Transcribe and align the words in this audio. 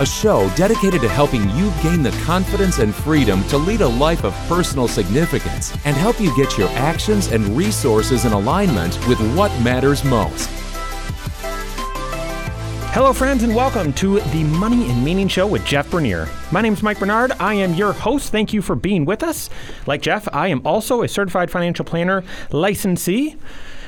a 0.00 0.06
show 0.06 0.50
dedicated 0.56 1.00
to 1.00 1.08
helping 1.08 1.48
you 1.50 1.72
gain 1.80 2.02
the 2.02 2.10
confidence 2.24 2.80
and 2.80 2.92
freedom 2.92 3.44
to 3.44 3.56
lead 3.56 3.80
a 3.80 3.86
life 3.86 4.24
of 4.24 4.34
personal 4.48 4.88
significance 4.88 5.72
and 5.84 5.96
help 5.96 6.20
you 6.20 6.36
get 6.36 6.58
your 6.58 6.68
actions 6.70 7.28
and 7.28 7.46
resources 7.56 8.24
in 8.24 8.32
alignment 8.32 8.98
with 9.06 9.20
what 9.36 9.52
matters 9.62 10.02
most. 10.02 10.50
Hello, 12.92 13.12
friends, 13.12 13.44
and 13.44 13.54
welcome 13.54 13.92
to 13.92 14.18
the 14.18 14.42
Money 14.42 14.90
and 14.90 15.04
Meaning 15.04 15.28
Show 15.28 15.46
with 15.46 15.64
Jeff 15.64 15.88
Bernier. 15.88 16.28
My 16.50 16.60
name 16.60 16.72
is 16.72 16.82
Mike 16.82 16.98
Bernard. 16.98 17.30
I 17.38 17.54
am 17.54 17.74
your 17.74 17.92
host. 17.92 18.32
Thank 18.32 18.52
you 18.52 18.62
for 18.62 18.74
being 18.74 19.04
with 19.04 19.22
us. 19.22 19.48
Like 19.86 20.02
Jeff, 20.02 20.26
I 20.32 20.48
am 20.48 20.60
also 20.66 21.02
a 21.02 21.08
certified 21.08 21.52
financial 21.52 21.84
planner 21.84 22.24
licensee. 22.50 23.36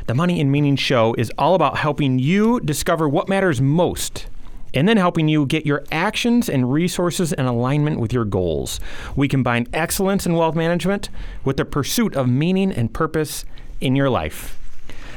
The 0.07 0.15
Money 0.15 0.41
and 0.41 0.53
Meaning 0.53 0.77
Show 0.77 1.15
is 1.15 1.33
all 1.37 1.57
about 1.57 1.79
helping 1.79 2.21
you 2.21 2.61
discover 2.61 3.09
what 3.09 3.29
matters 3.29 3.61
most 3.61 4.29
and 4.75 4.89
then 4.89 4.97
helping 4.97 5.29
you 5.29 5.47
get 5.47 5.67
your 5.67 5.85
actions 5.91 6.49
and 6.49 6.73
resources 6.73 7.33
in 7.33 7.47
alignment 7.47 8.01
with 8.01 8.13
your 8.13 8.25
goals. 8.25 8.81
We 9.15 9.29
combine 9.29 9.67
excellence 9.73 10.27
in 10.27 10.35
wealth 10.35 10.55
management 10.55 11.09
with 11.45 11.57
the 11.57 11.65
pursuit 11.65 12.15
of 12.15 12.29
meaning 12.29 12.73
and 12.73 12.93
purpose 12.93 13.45
in 13.81 13.97
your 13.97 14.11
life. 14.11 14.59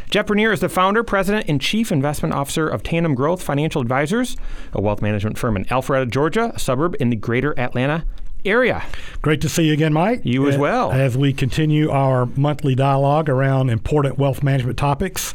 Jeff 0.10 0.26
Bernier 0.26 0.52
is 0.52 0.60
the 0.60 0.70
founder, 0.70 1.04
president, 1.04 1.48
and 1.48 1.62
chief 1.62 1.92
investment 1.92 2.34
officer 2.34 2.68
of 2.68 2.82
Tandem 2.82 3.14
Growth 3.14 3.44
Financial 3.44 3.80
Advisors, 3.80 4.36
a 4.74 4.82
wealth 4.82 5.04
management 5.04 5.38
firm 5.38 5.56
in 5.56 5.66
Alpharetta, 5.66 6.10
Georgia, 6.10 6.52
a 6.56 6.60
suburb 6.60 6.96
in 7.00 7.12
the 7.12 7.16
greater 7.16 7.58
Atlanta 7.60 8.06
area. 8.46 8.84
Great 9.22 9.42
to 9.42 9.50
see 9.50 9.64
you 9.64 9.74
again, 9.74 9.94
Mike. 9.94 10.22
You 10.24 10.48
as 10.48 10.56
uh, 10.56 10.60
well. 10.60 10.92
As 10.92 11.18
we 11.18 11.34
continue 11.34 11.90
our 11.90 12.26
monthly 12.26 12.76
dialogue 12.76 13.30
around 13.30 13.70
important 13.70 14.18
wealth 14.18 14.44
management 14.44 14.78
topics 14.78 15.34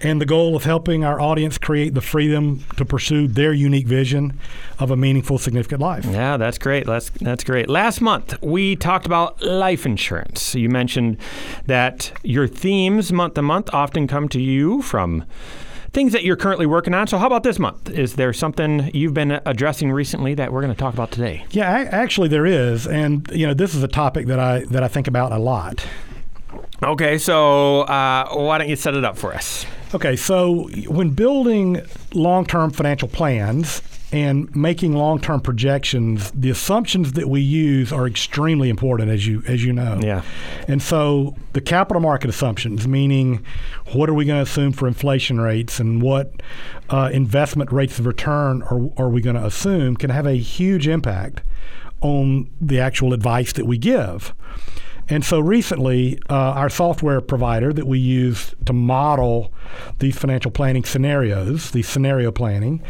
and 0.00 0.20
the 0.20 0.26
goal 0.26 0.56
of 0.56 0.64
helping 0.64 1.04
our 1.04 1.20
audience 1.20 1.58
create 1.58 1.94
the 1.94 2.00
freedom 2.00 2.64
to 2.76 2.84
pursue 2.84 3.26
their 3.26 3.52
unique 3.52 3.86
vision 3.86 4.38
of 4.78 4.90
a 4.90 4.96
meaningful, 4.96 5.38
significant 5.38 5.80
life. 5.80 6.04
Yeah, 6.04 6.36
that's 6.36 6.58
great. 6.58 6.86
That's, 6.86 7.10
that's 7.10 7.44
great. 7.44 7.68
Last 7.68 8.00
month, 8.00 8.40
we 8.42 8.76
talked 8.76 9.06
about 9.06 9.42
life 9.42 9.84
insurance. 9.84 10.54
You 10.54 10.68
mentioned 10.68 11.18
that 11.66 12.12
your 12.22 12.46
themes 12.46 13.12
month 13.12 13.34
to 13.34 13.42
month 13.42 13.68
often 13.72 14.06
come 14.06 14.28
to 14.30 14.40
you 14.40 14.82
from 14.82 15.24
things 15.98 16.12
that 16.12 16.22
you're 16.22 16.36
currently 16.36 16.64
working 16.64 16.94
on. 16.94 17.08
So, 17.08 17.18
how 17.18 17.26
about 17.26 17.42
this 17.42 17.58
month? 17.58 17.90
Is 17.90 18.14
there 18.14 18.32
something 18.32 18.88
you've 18.94 19.14
been 19.14 19.40
addressing 19.44 19.90
recently 19.90 20.32
that 20.34 20.52
we're 20.52 20.60
going 20.60 20.72
to 20.72 20.78
talk 20.78 20.94
about 20.94 21.10
today? 21.10 21.44
Yeah, 21.50 21.88
actually, 21.90 22.28
there 22.28 22.46
is, 22.46 22.86
and 22.86 23.28
you 23.32 23.48
know, 23.48 23.52
this 23.52 23.74
is 23.74 23.82
a 23.82 23.88
topic 23.88 24.28
that 24.28 24.38
I 24.38 24.60
that 24.66 24.84
I 24.84 24.86
think 24.86 25.08
about 25.08 25.32
a 25.32 25.38
lot. 25.38 25.84
Okay, 26.84 27.18
so 27.18 27.80
uh, 27.80 28.32
why 28.32 28.58
don't 28.58 28.68
you 28.68 28.76
set 28.76 28.94
it 28.94 29.04
up 29.04 29.18
for 29.18 29.34
us? 29.34 29.66
Okay, 29.92 30.14
so 30.14 30.68
when 30.86 31.10
building 31.10 31.82
long-term 32.14 32.70
financial 32.70 33.08
plans, 33.08 33.82
and 34.10 34.54
making 34.56 34.94
long-term 34.94 35.40
projections, 35.40 36.30
the 36.30 36.48
assumptions 36.48 37.12
that 37.12 37.28
we 37.28 37.40
use 37.40 37.92
are 37.92 38.06
extremely 38.06 38.70
important, 38.70 39.10
as 39.10 39.26
you 39.26 39.42
as 39.46 39.64
you 39.64 39.72
know. 39.72 40.00
Yeah. 40.02 40.22
And 40.66 40.80
so 40.80 41.36
the 41.52 41.60
capital 41.60 42.00
market 42.00 42.30
assumptions, 42.30 42.88
meaning 42.88 43.44
what 43.92 44.08
are 44.08 44.14
we 44.14 44.24
going 44.24 44.42
to 44.42 44.50
assume 44.50 44.72
for 44.72 44.88
inflation 44.88 45.40
rates 45.40 45.78
and 45.78 46.00
what 46.00 46.32
uh, 46.88 47.10
investment 47.12 47.70
rates 47.70 47.98
of 47.98 48.06
return 48.06 48.62
are, 48.62 48.90
are 48.96 49.10
we 49.10 49.20
going 49.20 49.36
to 49.36 49.44
assume, 49.44 49.96
can 49.96 50.10
have 50.10 50.26
a 50.26 50.36
huge 50.36 50.88
impact 50.88 51.42
on 52.00 52.48
the 52.60 52.80
actual 52.80 53.12
advice 53.12 53.52
that 53.52 53.66
we 53.66 53.76
give. 53.76 54.34
And 55.08 55.24
so 55.24 55.40
recently, 55.40 56.18
uh, 56.28 56.34
our 56.34 56.68
software 56.68 57.20
provider 57.20 57.72
that 57.72 57.86
we 57.86 57.98
use 57.98 58.54
to 58.66 58.72
model 58.72 59.52
these 59.98 60.18
financial 60.18 60.50
planning 60.50 60.84
scenarios, 60.84 61.70
the 61.70 61.82
scenario 61.82 62.30
planning, 62.30 62.82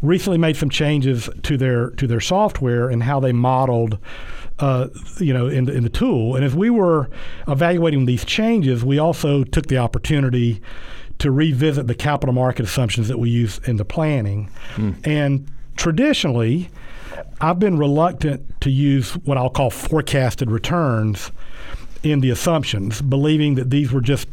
recently 0.00 0.38
made 0.38 0.56
some 0.56 0.70
changes 0.70 1.28
to 1.42 1.56
their 1.56 1.90
to 1.90 2.06
their 2.06 2.20
software 2.20 2.88
and 2.88 3.02
how 3.02 3.20
they 3.20 3.32
modeled. 3.32 3.98
Uh, 4.58 4.88
you 5.18 5.34
know, 5.34 5.48
in 5.48 5.66
the, 5.66 5.72
in 5.74 5.82
the 5.82 5.90
tool, 5.90 6.34
and 6.34 6.42
as 6.42 6.54
we 6.54 6.70
were 6.70 7.10
evaluating 7.46 8.06
these 8.06 8.24
changes, 8.24 8.82
we 8.82 8.98
also 8.98 9.44
took 9.44 9.66
the 9.66 9.76
opportunity 9.76 10.62
to 11.18 11.30
revisit 11.30 11.86
the 11.86 11.94
capital 11.94 12.32
market 12.34 12.64
assumptions 12.64 13.06
that 13.08 13.18
we 13.18 13.28
use 13.28 13.58
in 13.66 13.76
the 13.76 13.84
planning. 13.84 14.50
Mm. 14.76 15.06
And 15.06 15.50
traditionally, 15.76 16.70
I've 17.38 17.58
been 17.58 17.76
reluctant 17.76 18.60
to 18.62 18.70
use 18.70 19.12
what 19.26 19.36
I'll 19.36 19.50
call 19.50 19.68
forecasted 19.68 20.50
returns 20.50 21.30
in 22.10 22.20
the 22.20 22.30
assumptions, 22.30 23.02
believing 23.02 23.54
that 23.56 23.70
these 23.70 23.92
were 23.92 24.00
just 24.00 24.28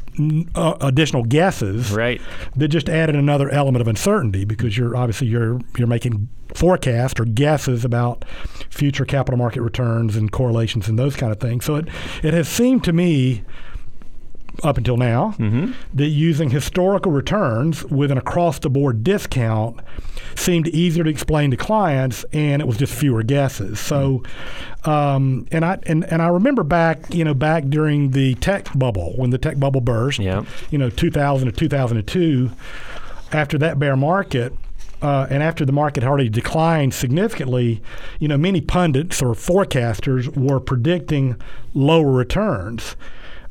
uh, 0.55 0.75
additional 0.81 1.23
guesses 1.23 1.91
right. 1.91 2.21
that 2.55 2.67
just 2.67 2.89
added 2.89 3.15
another 3.15 3.49
element 3.49 3.81
of 3.81 3.87
uncertainty 3.87 4.45
because 4.45 4.77
you're 4.77 4.95
obviously 4.95 5.27
you're 5.27 5.59
you're 5.77 5.87
making 5.87 6.29
forecasts 6.53 7.19
or 7.19 7.25
guesses 7.25 7.83
about 7.83 8.25
future 8.69 9.05
capital 9.05 9.37
market 9.37 9.61
returns 9.61 10.15
and 10.15 10.31
correlations 10.31 10.87
and 10.87 10.99
those 10.99 11.15
kind 11.15 11.31
of 11.31 11.39
things. 11.39 11.65
So 11.65 11.75
it 11.75 11.87
it 12.21 12.33
has 12.33 12.47
seemed 12.47 12.83
to 12.85 12.93
me 12.93 13.43
up 14.61 14.77
until 14.77 14.97
now 14.97 15.33
mm-hmm. 15.39 15.71
that 15.93 16.07
using 16.07 16.49
historical 16.49 17.11
returns 17.11 17.83
with 17.85 18.11
an 18.11 18.17
across 18.17 18.59
the 18.59 18.69
board 18.69 19.03
discount 19.03 19.79
seemed 20.35 20.67
easier 20.67 21.03
to 21.03 21.09
explain 21.09 21.49
to 21.51 21.57
clients 21.57 22.23
and 22.33 22.61
it 22.61 22.67
was 22.67 22.77
just 22.77 22.93
fewer 22.93 23.23
guesses. 23.23 23.79
So 23.79 24.23
um, 24.83 25.47
and 25.51 25.65
I 25.65 25.79
and, 25.83 26.03
and 26.05 26.21
I 26.21 26.27
remember 26.27 26.63
back, 26.63 27.13
you 27.13 27.23
know, 27.23 27.33
back 27.33 27.65
during 27.65 28.11
the 28.11 28.35
tech 28.35 28.67
bubble 28.75 29.13
when 29.15 29.31
the 29.31 29.37
tech 29.37 29.59
bubble 29.59 29.81
burst, 29.81 30.19
yeah. 30.19 30.43
you 30.69 30.77
know, 30.77 30.89
2000 30.89 31.47
to 31.47 31.51
2002 31.51 32.51
after 33.31 33.57
that 33.57 33.79
bear 33.79 33.95
market 33.95 34.53
uh, 35.01 35.27
and 35.29 35.43
after 35.43 35.65
the 35.65 35.71
market 35.73 36.03
had 36.03 36.09
already 36.09 36.29
declined 36.29 36.93
significantly, 36.93 37.81
you 38.19 38.27
know, 38.27 38.37
many 38.37 38.61
pundits 38.61 39.21
or 39.21 39.33
forecasters 39.33 40.35
were 40.37 40.59
predicting 40.59 41.35
lower 41.73 42.11
returns 42.11 42.95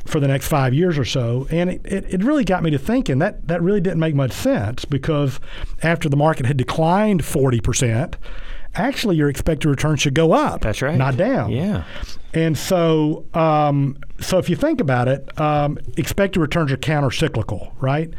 for 0.04 0.20
the 0.20 0.28
next 0.28 0.48
five 0.48 0.74
years 0.74 0.98
or 0.98 1.04
so. 1.04 1.46
And 1.50 1.70
it, 1.70 1.80
it, 1.84 2.14
it, 2.14 2.24
really 2.24 2.44
got 2.44 2.62
me 2.62 2.70
to 2.70 2.78
thinking 2.78 3.18
that 3.18 3.46
that 3.48 3.62
really 3.62 3.80
didn't 3.80 4.00
make 4.00 4.14
much 4.14 4.32
sense 4.32 4.84
because 4.84 5.40
after 5.82 6.08
the 6.08 6.16
market 6.16 6.46
had 6.46 6.56
declined 6.56 7.22
40%, 7.22 8.14
actually 8.74 9.16
your 9.16 9.28
expected 9.28 9.68
return 9.68 9.96
should 9.96 10.14
go 10.14 10.32
up. 10.32 10.62
That's 10.62 10.82
right. 10.82 10.96
Not 10.96 11.16
down. 11.16 11.50
Yeah. 11.50 11.84
And 12.34 12.56
so, 12.56 13.26
um, 13.34 13.98
so 14.20 14.38
if 14.38 14.48
you 14.48 14.56
think 14.56 14.80
about 14.80 15.08
it, 15.08 15.38
um, 15.40 15.78
expected 15.96 16.40
returns 16.40 16.72
are 16.72 16.76
counter 16.76 17.10
cyclical, 17.10 17.74
right? 17.80 18.12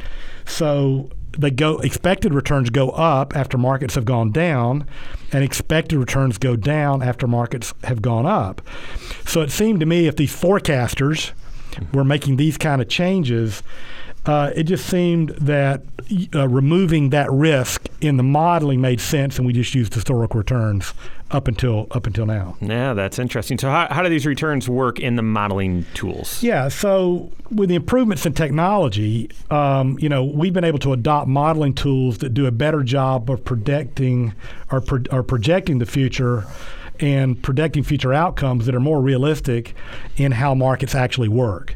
So 0.45 1.09
they 1.37 1.49
go 1.49 1.79
expected 1.79 2.33
returns 2.33 2.69
go 2.69 2.89
up 2.91 3.35
after 3.35 3.57
markets 3.57 3.95
have 3.95 4.05
gone 4.05 4.31
down 4.31 4.87
and 5.31 5.43
expected 5.43 5.97
returns 5.97 6.37
go 6.37 6.55
down 6.55 7.01
after 7.01 7.27
markets 7.27 7.73
have 7.83 8.01
gone 8.01 8.25
up. 8.25 8.61
So 9.25 9.41
it 9.41 9.49
seemed 9.49 9.79
to 9.79 9.85
me 9.85 10.05
if 10.07 10.15
these 10.15 10.33
forecasters 10.35 11.31
were 11.93 12.03
making 12.03 12.37
these 12.37 12.57
kind 12.57 12.81
of 12.81 12.87
changes, 12.87 13.63
uh, 14.25 14.51
it 14.55 14.63
just 14.63 14.85
seemed 14.85 15.29
that 15.31 15.81
uh, 16.33 16.47
removing 16.47 17.09
that 17.09 17.29
risk 17.31 17.87
in 17.99 18.17
the 18.17 18.23
modeling 18.23 18.79
made 18.79 19.01
sense, 19.01 19.37
and 19.37 19.45
we 19.45 19.51
just 19.51 19.75
used 19.75 19.93
historical 19.93 20.37
returns 20.37 20.93
up 21.31 21.47
until 21.47 21.87
up 21.91 22.07
until 22.07 22.25
now. 22.25 22.55
Yeah, 22.61 22.93
that's 22.93 23.19
interesting. 23.19 23.57
So, 23.57 23.69
how, 23.69 23.87
how 23.89 24.01
do 24.01 24.09
these 24.09 24.25
returns 24.25 24.69
work 24.69 24.99
in 24.99 25.17
the 25.17 25.21
modeling 25.21 25.85
tools? 25.93 26.41
Yeah, 26.41 26.69
so 26.69 27.31
with 27.51 27.69
the 27.69 27.75
improvements 27.75 28.25
in 28.25 28.33
technology, 28.33 29.29
um, 29.49 29.97
you 29.99 30.07
know, 30.07 30.23
we've 30.23 30.53
been 30.53 30.63
able 30.63 30.79
to 30.79 30.93
adopt 30.93 31.27
modeling 31.27 31.73
tools 31.73 32.19
that 32.19 32.33
do 32.33 32.45
a 32.45 32.51
better 32.51 32.83
job 32.83 33.29
of 33.29 33.43
predicting 33.43 34.33
or, 34.71 34.79
pro- 34.79 35.03
or 35.11 35.23
projecting 35.23 35.79
the 35.79 35.85
future 35.85 36.45
and 37.03 37.43
predicting 37.43 37.83
future 37.83 38.13
outcomes 38.13 38.65
that 38.65 38.73
are 38.73 38.79
more 38.79 39.01
realistic 39.01 39.75
in 40.15 40.31
how 40.31 40.55
markets 40.55 40.95
actually 40.95 41.27
work. 41.27 41.75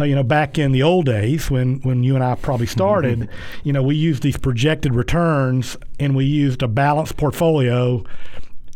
Uh, 0.00 0.04
you 0.04 0.14
know, 0.14 0.22
back 0.22 0.56
in 0.56 0.72
the 0.72 0.82
old 0.82 1.04
days 1.04 1.50
when, 1.50 1.78
when 1.80 2.02
you 2.02 2.14
and 2.14 2.24
I 2.24 2.34
probably 2.36 2.66
started, 2.66 3.28
you 3.64 3.72
know, 3.74 3.82
we 3.82 3.96
used 3.96 4.22
these 4.22 4.38
projected 4.38 4.94
returns 4.94 5.76
and 6.00 6.16
we 6.16 6.24
used 6.24 6.62
a 6.62 6.68
balanced 6.68 7.18
portfolio 7.18 8.02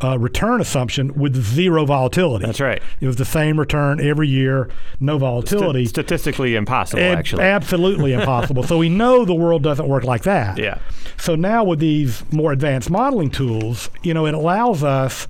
uh, 0.03 0.19
return 0.19 0.61
assumption 0.61 1.13
with 1.15 1.35
zero 1.35 1.85
volatility. 1.85 2.45
That's 2.45 2.59
right. 2.61 2.81
It 2.99 3.07
was 3.07 3.15
the 3.15 3.25
same 3.25 3.59
return 3.59 3.99
every 3.99 4.27
year, 4.27 4.69
no 4.99 5.17
volatility. 5.17 5.85
St- 5.85 5.89
statistically 5.89 6.55
impossible, 6.55 7.03
actually. 7.03 7.43
Absolutely 7.43 8.13
impossible. 8.19 8.63
So 8.63 8.77
we 8.77 8.89
know 8.89 9.25
the 9.25 9.33
world 9.33 9.63
doesn't 9.63 9.87
work 9.87 10.03
like 10.03 10.23
that. 10.23 10.59
Yeah. 10.59 10.77
So 11.17 11.35
now 11.35 11.63
with 11.63 11.79
these 11.79 12.23
more 12.31 12.51
advanced 12.51 12.89
modeling 12.89 13.31
tools, 13.31 13.89
you 14.03 14.13
know, 14.13 14.27
it 14.27 14.33
allows 14.33 14.83
us 14.83 15.27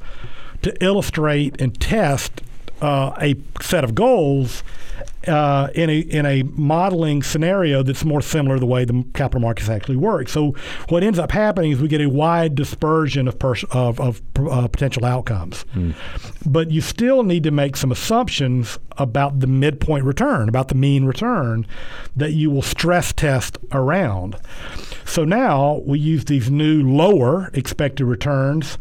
to 0.61 0.83
illustrate 0.83 1.59
and 1.61 1.79
test 1.79 2.41
uh, 2.81 3.13
a 3.21 3.35
set 3.61 3.83
of 3.83 3.93
goals 3.93 4.63
uh, 5.27 5.69
in 5.75 5.89
a 5.89 5.99
in 5.99 6.25
a 6.25 6.43
modeling 6.43 7.21
scenario 7.21 7.83
that's 7.83 8.03
more 8.03 8.21
similar 8.21 8.55
to 8.55 8.59
the 8.59 8.65
way 8.65 8.85
the 8.85 9.05
capital 9.13 9.39
markets 9.39 9.69
actually 9.69 9.95
work. 9.95 10.27
So 10.27 10.55
what 10.89 11.03
ends 11.03 11.19
up 11.19 11.31
happening 11.31 11.71
is 11.71 11.81
we 11.81 11.87
get 11.87 12.01
a 12.01 12.09
wide 12.09 12.55
dispersion 12.55 13.27
of 13.27 13.37
pers- 13.37 13.65
of, 13.71 13.99
of 13.99 14.21
uh, 14.39 14.67
potential 14.67 15.05
outcomes, 15.05 15.63
mm. 15.75 15.93
but 16.45 16.71
you 16.71 16.81
still 16.81 17.23
need 17.23 17.43
to 17.43 17.51
make 17.51 17.75
some 17.75 17.91
assumptions 17.91 18.79
about 18.97 19.39
the 19.39 19.47
midpoint 19.47 20.05
return, 20.05 20.49
about 20.49 20.69
the 20.69 20.75
mean 20.75 21.05
return 21.05 21.67
that 22.15 22.33
you 22.33 22.49
will 22.49 22.63
stress 22.63 23.13
test 23.13 23.57
around. 23.71 24.37
So 25.05 25.23
now 25.23 25.81
we 25.85 25.99
use 25.99 26.25
these 26.25 26.49
new 26.49 26.81
lower 26.81 27.51
expected 27.53 28.05
returns 28.05 28.77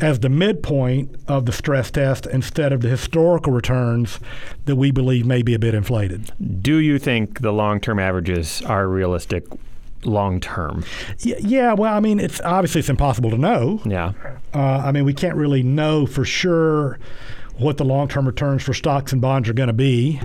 as 0.00 0.20
the 0.20 0.28
midpoint 0.28 1.14
of 1.28 1.46
the 1.46 1.52
stress 1.52 1.90
test 1.90 2.26
instead 2.26 2.72
of 2.72 2.80
the 2.80 2.88
historical 2.88 3.52
returns 3.52 4.18
that 4.64 4.76
we 4.76 4.90
believe 4.90 5.24
may 5.24 5.42
be 5.42 5.54
a 5.54 5.58
bit 5.58 5.74
inflated. 5.74 6.32
Do 6.62 6.78
you 6.78 6.98
think 6.98 7.40
the 7.40 7.52
long 7.52 7.80
term 7.80 7.98
averages 7.98 8.62
are 8.62 8.88
realistic 8.88 9.46
long 10.04 10.40
term? 10.40 10.84
Yeah, 11.18 11.74
well, 11.74 11.94
I 11.94 12.00
mean, 12.00 12.20
it's 12.20 12.40
obviously 12.40 12.80
it's 12.80 12.88
impossible 12.88 13.30
to 13.30 13.38
know. 13.38 13.80
Yeah. 13.84 14.12
Uh, 14.52 14.58
I 14.58 14.92
mean, 14.92 15.04
we 15.04 15.14
can't 15.14 15.36
really 15.36 15.62
know 15.62 16.06
for 16.06 16.24
sure 16.24 16.98
what 17.56 17.76
the 17.76 17.84
long 17.84 18.08
term 18.08 18.26
returns 18.26 18.62
for 18.62 18.74
stocks 18.74 19.12
and 19.12 19.20
bonds 19.20 19.48
are 19.48 19.54
going 19.54 19.68
to 19.68 19.72
be. 19.72 20.20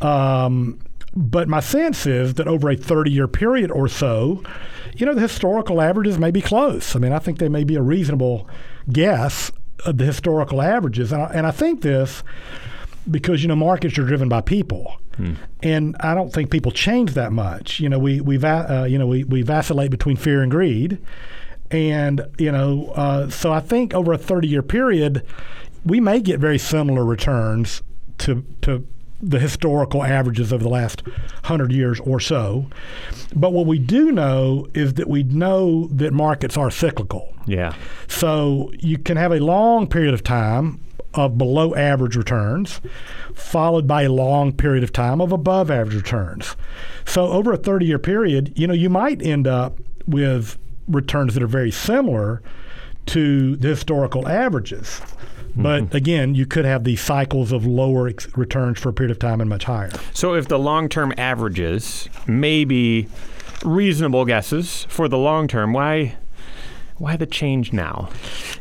Um, 0.00 0.78
but 1.14 1.48
my 1.48 1.60
sense 1.60 2.06
is 2.06 2.34
that 2.34 2.46
over 2.46 2.70
a 2.70 2.76
30 2.76 3.10
year 3.10 3.28
period 3.28 3.70
or 3.70 3.88
so, 3.88 4.42
you 4.94 5.06
know, 5.06 5.14
the 5.14 5.20
historical 5.20 5.80
averages 5.80 6.18
may 6.18 6.30
be 6.30 6.40
close. 6.40 6.94
I 6.94 6.98
mean, 6.98 7.12
I 7.12 7.18
think 7.18 7.38
they 7.38 7.48
may 7.48 7.64
be 7.64 7.76
a 7.76 7.82
reasonable 7.82 8.48
guess 8.90 9.50
of 9.84 9.98
the 9.98 10.04
historical 10.04 10.62
averages. 10.62 11.12
And 11.12 11.22
I, 11.22 11.26
and 11.26 11.46
I 11.46 11.50
think 11.50 11.82
this 11.82 12.22
because, 13.10 13.42
you 13.42 13.48
know, 13.48 13.56
markets 13.56 13.98
are 13.98 14.04
driven 14.04 14.28
by 14.28 14.40
people. 14.40 14.96
Hmm. 15.16 15.34
And 15.62 15.96
I 16.00 16.14
don't 16.14 16.32
think 16.32 16.50
people 16.50 16.70
change 16.70 17.14
that 17.14 17.32
much. 17.32 17.80
You 17.80 17.88
know, 17.88 17.98
we, 17.98 18.20
we, 18.20 18.38
uh, 18.42 18.84
you 18.84 18.98
know, 18.98 19.06
we, 19.06 19.24
we 19.24 19.42
vacillate 19.42 19.90
between 19.90 20.16
fear 20.16 20.42
and 20.42 20.50
greed. 20.50 20.98
And, 21.70 22.26
you 22.38 22.52
know, 22.52 22.92
uh, 22.94 23.30
so 23.30 23.52
I 23.52 23.60
think 23.60 23.94
over 23.94 24.12
a 24.12 24.18
30 24.18 24.48
year 24.48 24.62
period, 24.62 25.24
we 25.84 26.00
may 26.00 26.20
get 26.20 26.38
very 26.40 26.58
similar 26.58 27.04
returns 27.04 27.82
to, 28.18 28.44
to 28.62 28.86
the 29.22 29.38
historical 29.38 30.02
averages 30.02 30.52
of 30.52 30.60
the 30.60 30.68
last 30.68 31.02
hundred 31.44 31.72
years 31.72 32.00
or 32.00 32.20
so. 32.20 32.66
But 33.34 33.52
what 33.52 33.66
we 33.66 33.78
do 33.78 34.10
know 34.10 34.66
is 34.74 34.94
that 34.94 35.08
we 35.08 35.22
know 35.22 35.88
that 35.88 36.12
markets 36.12 36.56
are 36.56 36.70
cyclical. 36.70 37.34
Yeah. 37.46 37.74
So 38.08 38.72
you 38.78 38.98
can 38.98 39.16
have 39.16 39.32
a 39.32 39.40
long 39.40 39.86
period 39.86 40.14
of 40.14 40.22
time 40.22 40.80
of 41.14 41.36
below 41.36 41.74
average 41.74 42.16
returns, 42.16 42.80
followed 43.34 43.86
by 43.86 44.02
a 44.02 44.08
long 44.12 44.52
period 44.52 44.84
of 44.84 44.92
time 44.92 45.20
of 45.20 45.32
above 45.32 45.70
average 45.70 45.96
returns. 45.96 46.56
So 47.04 47.28
over 47.28 47.52
a 47.52 47.56
30 47.56 47.86
year 47.86 47.98
period, 47.98 48.52
you 48.56 48.66
know, 48.66 48.74
you 48.74 48.88
might 48.88 49.20
end 49.20 49.46
up 49.46 49.78
with 50.06 50.56
returns 50.88 51.34
that 51.34 51.42
are 51.42 51.48
very 51.48 51.70
similar 51.70 52.42
to 53.06 53.56
the 53.56 53.68
historical 53.68 54.28
averages. 54.28 55.00
But 55.60 55.94
again, 55.94 56.34
you 56.34 56.46
could 56.46 56.64
have 56.64 56.84
these 56.84 57.00
cycles 57.00 57.52
of 57.52 57.66
lower 57.66 58.08
ex- 58.08 58.28
returns 58.36 58.78
for 58.78 58.90
a 58.90 58.92
period 58.92 59.10
of 59.10 59.18
time 59.18 59.40
and 59.40 59.50
much 59.50 59.64
higher. 59.64 59.90
So 60.14 60.34
if 60.34 60.48
the 60.48 60.58
long 60.58 60.88
term 60.88 61.12
averages 61.18 62.08
may 62.26 62.64
be 62.64 63.08
reasonable 63.64 64.24
guesses 64.24 64.86
for 64.88 65.08
the 65.08 65.18
long 65.18 65.48
term, 65.48 65.72
why 65.72 66.16
why 67.00 67.16
the 67.16 67.24
change 67.24 67.72
now? 67.72 68.10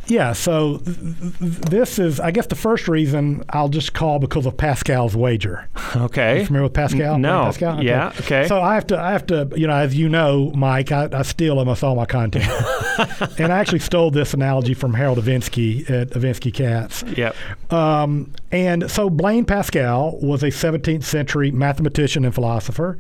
Yeah, 0.07 0.31
so 0.31 0.77
th- 0.77 0.97
th- 0.97 1.59
this 1.69 1.99
is, 1.99 2.21
I 2.21 2.31
guess, 2.31 2.47
the 2.47 2.55
first 2.55 2.87
reason 2.87 3.43
I'll 3.49 3.67
just 3.67 3.93
call 3.93 4.17
because 4.17 4.45
of 4.45 4.55
Pascal's 4.55 5.13
wager. 5.13 5.67
Okay. 5.93 6.45
familiar 6.45 6.63
with 6.63 6.73
Pascal? 6.73 7.15
N- 7.15 7.21
no. 7.21 7.43
Pascal? 7.43 7.75
Okay. 7.75 7.87
Yeah. 7.87 8.13
Okay. 8.21 8.47
So 8.47 8.61
I 8.61 8.75
have 8.75 8.87
to, 8.87 8.97
I 8.99 9.11
have 9.11 9.25
to, 9.27 9.49
you 9.57 9.67
know, 9.67 9.75
as 9.75 9.93
you 9.93 10.07
know, 10.07 10.51
Mike, 10.55 10.91
I, 10.93 11.09
I 11.11 11.23
steal 11.23 11.59
almost 11.59 11.83
all 11.83 11.95
my 11.95 12.05
content, 12.05 12.45
and 13.39 13.51
I 13.51 13.59
actually 13.59 13.79
stole 13.79 14.09
this 14.09 14.33
analogy 14.33 14.73
from 14.73 14.93
Harold 14.93 15.17
Evensky 15.17 15.89
at 15.89 16.11
Evensky 16.11 16.53
Katz. 16.53 17.03
Yep. 17.03 17.35
Um, 17.73 18.31
and 18.53 18.89
so 18.89 19.09
Blaise 19.09 19.45
Pascal 19.45 20.17
was 20.21 20.43
a 20.43 20.47
17th 20.47 21.03
century 21.03 21.51
mathematician 21.51 22.23
and 22.23 22.33
philosopher, 22.33 22.97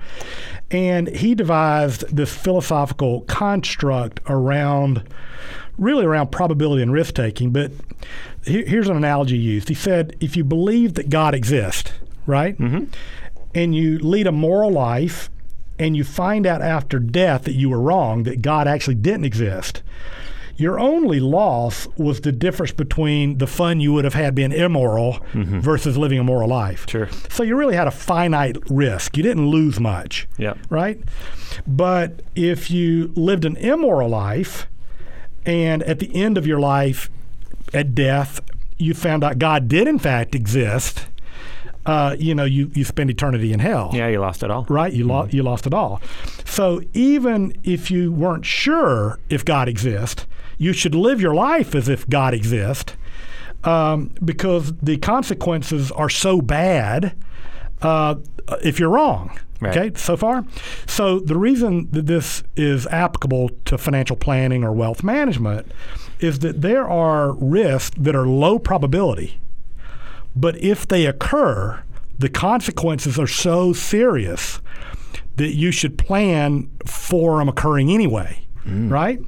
and 0.69 1.07
he 1.07 1.33
devised 1.33 2.13
this 2.13 2.33
philosophical 2.35 3.21
construct 3.21 4.19
around 4.27 5.03
really 5.77 6.05
around 6.05 6.31
probability 6.31 6.81
and 6.81 6.91
risk 6.91 7.15
taking. 7.15 7.51
But 7.51 7.71
here's 8.43 8.87
an 8.89 8.97
analogy 8.97 9.37
used. 9.37 9.69
He 9.69 9.75
said, 9.75 10.15
if 10.19 10.35
you 10.35 10.43
believe 10.43 10.95
that 10.95 11.09
God 11.09 11.33
exists, 11.33 11.91
right, 12.25 12.57
mm-hmm. 12.57 12.85
and 13.55 13.75
you 13.75 13.99
lead 13.99 14.27
a 14.27 14.31
moral 14.31 14.71
life, 14.71 15.29
and 15.77 15.95
you 15.95 16.03
find 16.03 16.45
out 16.45 16.61
after 16.61 16.99
death 16.99 17.43
that 17.43 17.53
you 17.53 17.69
were 17.69 17.79
wrong, 17.79 18.23
that 18.23 18.41
God 18.41 18.67
actually 18.67 18.95
didn't 18.95 19.23
exist, 19.23 19.81
your 20.57 20.77
only 20.77 21.21
loss 21.21 21.87
was 21.95 22.19
the 22.19 22.33
difference 22.33 22.73
between 22.73 23.37
the 23.37 23.47
fun 23.47 23.79
you 23.79 23.93
would 23.93 24.03
have 24.03 24.13
had 24.13 24.35
being 24.35 24.51
immoral 24.51 25.13
mm-hmm. 25.31 25.61
versus 25.61 25.97
living 25.97 26.19
a 26.19 26.23
moral 26.23 26.49
life. 26.49 26.85
Sure. 26.89 27.07
So 27.29 27.43
you 27.43 27.55
really 27.55 27.77
had 27.77 27.87
a 27.87 27.91
finite 27.91 28.57
risk. 28.69 29.15
You 29.15 29.23
didn't 29.23 29.47
lose 29.47 29.79
much. 29.79 30.27
Yeah. 30.37 30.55
Right? 30.69 31.01
But 31.65 32.23
if 32.35 32.69
you 32.69 33.13
lived 33.15 33.45
an 33.45 33.55
immoral 33.55 34.09
life 34.09 34.67
and 35.45 35.83
at 35.83 35.99
the 35.99 36.13
end 36.15 36.37
of 36.37 36.45
your 36.45 36.59
life 36.59 37.09
at 37.73 37.93
death 37.95 38.41
you 38.79 38.93
found 38.93 39.23
out 39.23 39.37
God 39.37 39.67
did 39.67 39.87
in 39.87 39.99
fact 39.99 40.33
exist, 40.33 41.05
uh, 41.85 42.15
you 42.17 42.33
know, 42.33 42.45
you, 42.45 42.71
you 42.73 42.83
spend 42.83 43.09
eternity 43.09 43.53
in 43.53 43.59
hell. 43.59 43.91
Yeah, 43.93 44.07
you 44.07 44.19
lost 44.19 44.41
it 44.41 44.49
all. 44.49 44.65
Right, 44.69 44.91
you, 44.91 45.05
mm-hmm. 45.05 45.35
you 45.35 45.43
lost 45.43 45.67
it 45.67 45.73
all. 45.73 46.01
So 46.45 46.81
even 46.93 47.55
if 47.63 47.91
you 47.91 48.11
weren't 48.11 48.45
sure 48.45 49.19
if 49.29 49.45
God 49.45 49.67
exists, 49.67 50.25
you 50.57 50.73
should 50.73 50.95
live 50.95 51.21
your 51.21 51.33
life 51.33 51.75
as 51.75 51.87
if 51.87 52.07
God 52.09 52.33
exists 52.33 52.93
um, 53.63 54.11
because 54.23 54.73
the 54.81 54.97
consequences 54.97 55.91
are 55.91 56.09
so 56.09 56.41
bad 56.41 57.15
uh, 57.81 58.15
if 58.63 58.79
you're 58.79 58.89
wrong. 58.89 59.37
Right. 59.61 59.75
Okay, 59.75 59.97
so 59.99 60.15
far? 60.15 60.45
So 60.87 61.19
the 61.19 61.37
reason 61.37 61.89
that 61.91 62.05
this 62.05 62.43
is 62.55 62.87
applicable 62.87 63.49
to 63.65 63.77
financial 63.77 64.15
planning 64.15 64.63
or 64.63 64.71
wealth 64.71 65.03
management 65.03 65.69
is 66.21 66.39
that 66.39 66.61
there 66.61 66.87
are 66.87 67.33
risks 67.33 67.93
that 67.97 68.15
are 68.15 68.25
low 68.25 68.57
probability, 68.57 69.37
but 70.33 70.55
if 70.63 70.87
they 70.87 71.05
occur, 71.05 71.83
the 72.17 72.29
consequences 72.29 73.19
are 73.19 73.27
so 73.27 73.73
serious 73.73 74.61
that 75.35 75.55
you 75.55 75.71
should 75.71 75.97
plan 75.97 76.69
for 76.85 77.39
them 77.39 77.49
occurring 77.49 77.91
anyway 77.91 78.45
mm. 78.69 78.91
right? 78.91 79.19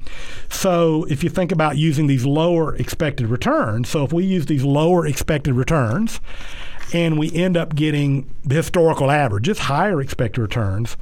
So 0.50 1.05
if 1.05 1.24
you 1.24 1.29
think 1.29 1.51
about 1.51 1.77
using 1.77 2.08
these 2.08 2.25
lower 2.25 2.75
expected 2.75 3.27
returns, 3.27 3.89
so 3.89 4.03
if 4.03 4.13
we 4.13 4.25
use 4.25 4.46
these 4.46 4.63
lower 4.63 5.05
expected 5.05 5.53
returns 5.53 6.20
and 6.93 7.17
we 7.17 7.33
end 7.33 7.57
up 7.57 7.75
getting 7.75 8.29
the 8.43 8.55
historical 8.55 9.10
average. 9.10 9.48
averages, 9.48 9.60
higher 9.60 10.01
expected 10.01 10.41
returns, 10.41 10.98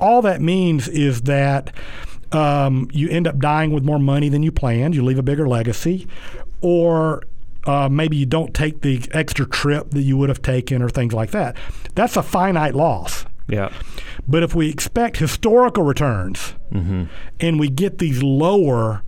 all 0.00 0.22
that 0.22 0.40
means 0.40 0.88
is 0.88 1.22
that 1.22 1.72
um, 2.32 2.88
you 2.92 3.08
end 3.08 3.26
up 3.26 3.38
dying 3.38 3.72
with 3.72 3.84
more 3.84 3.98
money 3.98 4.28
than 4.28 4.42
you 4.42 4.52
planned, 4.52 4.94
you 4.94 5.04
leave 5.04 5.18
a 5.18 5.22
bigger 5.22 5.48
legacy, 5.48 6.06
or 6.60 7.22
uh, 7.64 7.88
maybe 7.88 8.16
you 8.16 8.26
don't 8.26 8.54
take 8.54 8.82
the 8.82 9.02
extra 9.12 9.46
trip 9.46 9.90
that 9.90 10.02
you 10.02 10.16
would 10.16 10.28
have 10.28 10.42
taken 10.42 10.82
or 10.82 10.88
things 10.88 11.12
like 11.12 11.30
that. 11.30 11.56
That's 11.94 12.16
a 12.16 12.22
finite 12.22 12.74
loss. 12.74 13.24
Yeah. 13.48 13.72
But 14.26 14.42
if 14.42 14.54
we 14.54 14.68
expect 14.68 15.16
historical 15.16 15.82
returns 15.82 16.54
mm-hmm. 16.70 17.04
and 17.40 17.58
we 17.58 17.68
get 17.68 17.98
these 17.98 18.22
lower 18.22 19.02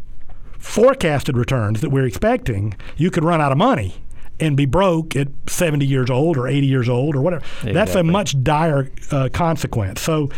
forecasted 0.59 1.37
returns 1.37 1.81
that 1.83 1.91
we're 1.91 2.07
expecting, 2.07 2.75
you 2.97 3.11
could 3.11 3.25
run 3.25 3.41
out 3.41 3.53
of 3.53 3.59
money 3.59 4.03
and 4.41 4.57
be 4.57 4.67
broke 4.67 5.15
at 5.17 5.29
70 5.47 5.87
years 5.87 6.11
old 6.11 6.37
or 6.37 6.49
80 6.49 6.67
years 6.67 6.89
old 6.89 7.15
or 7.15 7.21
whatever. 7.21 7.45
Exactly. 7.45 7.73
That's 7.73 7.95
a 7.95 8.03
much 8.03 8.43
dire 8.43 8.91
uh, 9.11 9.29
consequence. 9.33 10.01
So, 10.01 10.31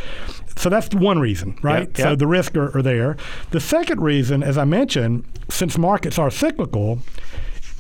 so 0.57 0.69
that's 0.69 0.95
one 0.95 1.19
reason, 1.19 1.59
right? 1.63 1.89
Yep, 1.89 1.99
yep. 1.99 2.09
So 2.09 2.17
the 2.17 2.27
risks 2.27 2.57
are, 2.57 2.77
are 2.77 2.83
there. 2.83 3.17
The 3.51 3.61
second 3.61 4.01
reason, 4.01 4.43
as 4.43 4.59
I 4.59 4.65
mentioned, 4.65 5.25
since 5.49 5.79
markets 5.79 6.19
are 6.19 6.31
cyclical, 6.31 6.99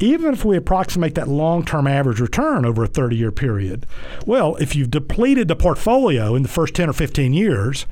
even 0.02 0.32
if 0.32 0.44
we 0.44 0.56
approximate 0.56 1.14
that 1.14 1.28
long 1.28 1.64
term 1.64 1.86
average 1.86 2.18
return 2.18 2.66
over 2.66 2.82
a 2.82 2.88
30 2.88 3.16
year 3.16 3.30
period, 3.30 3.86
well, 4.26 4.56
if 4.56 4.74
you've 4.74 4.90
depleted 4.90 5.46
the 5.46 5.54
portfolio 5.54 6.34
in 6.34 6.42
the 6.42 6.48
first 6.48 6.74
10 6.74 6.90
or 6.90 6.92
15 6.92 7.32
years 7.32 7.86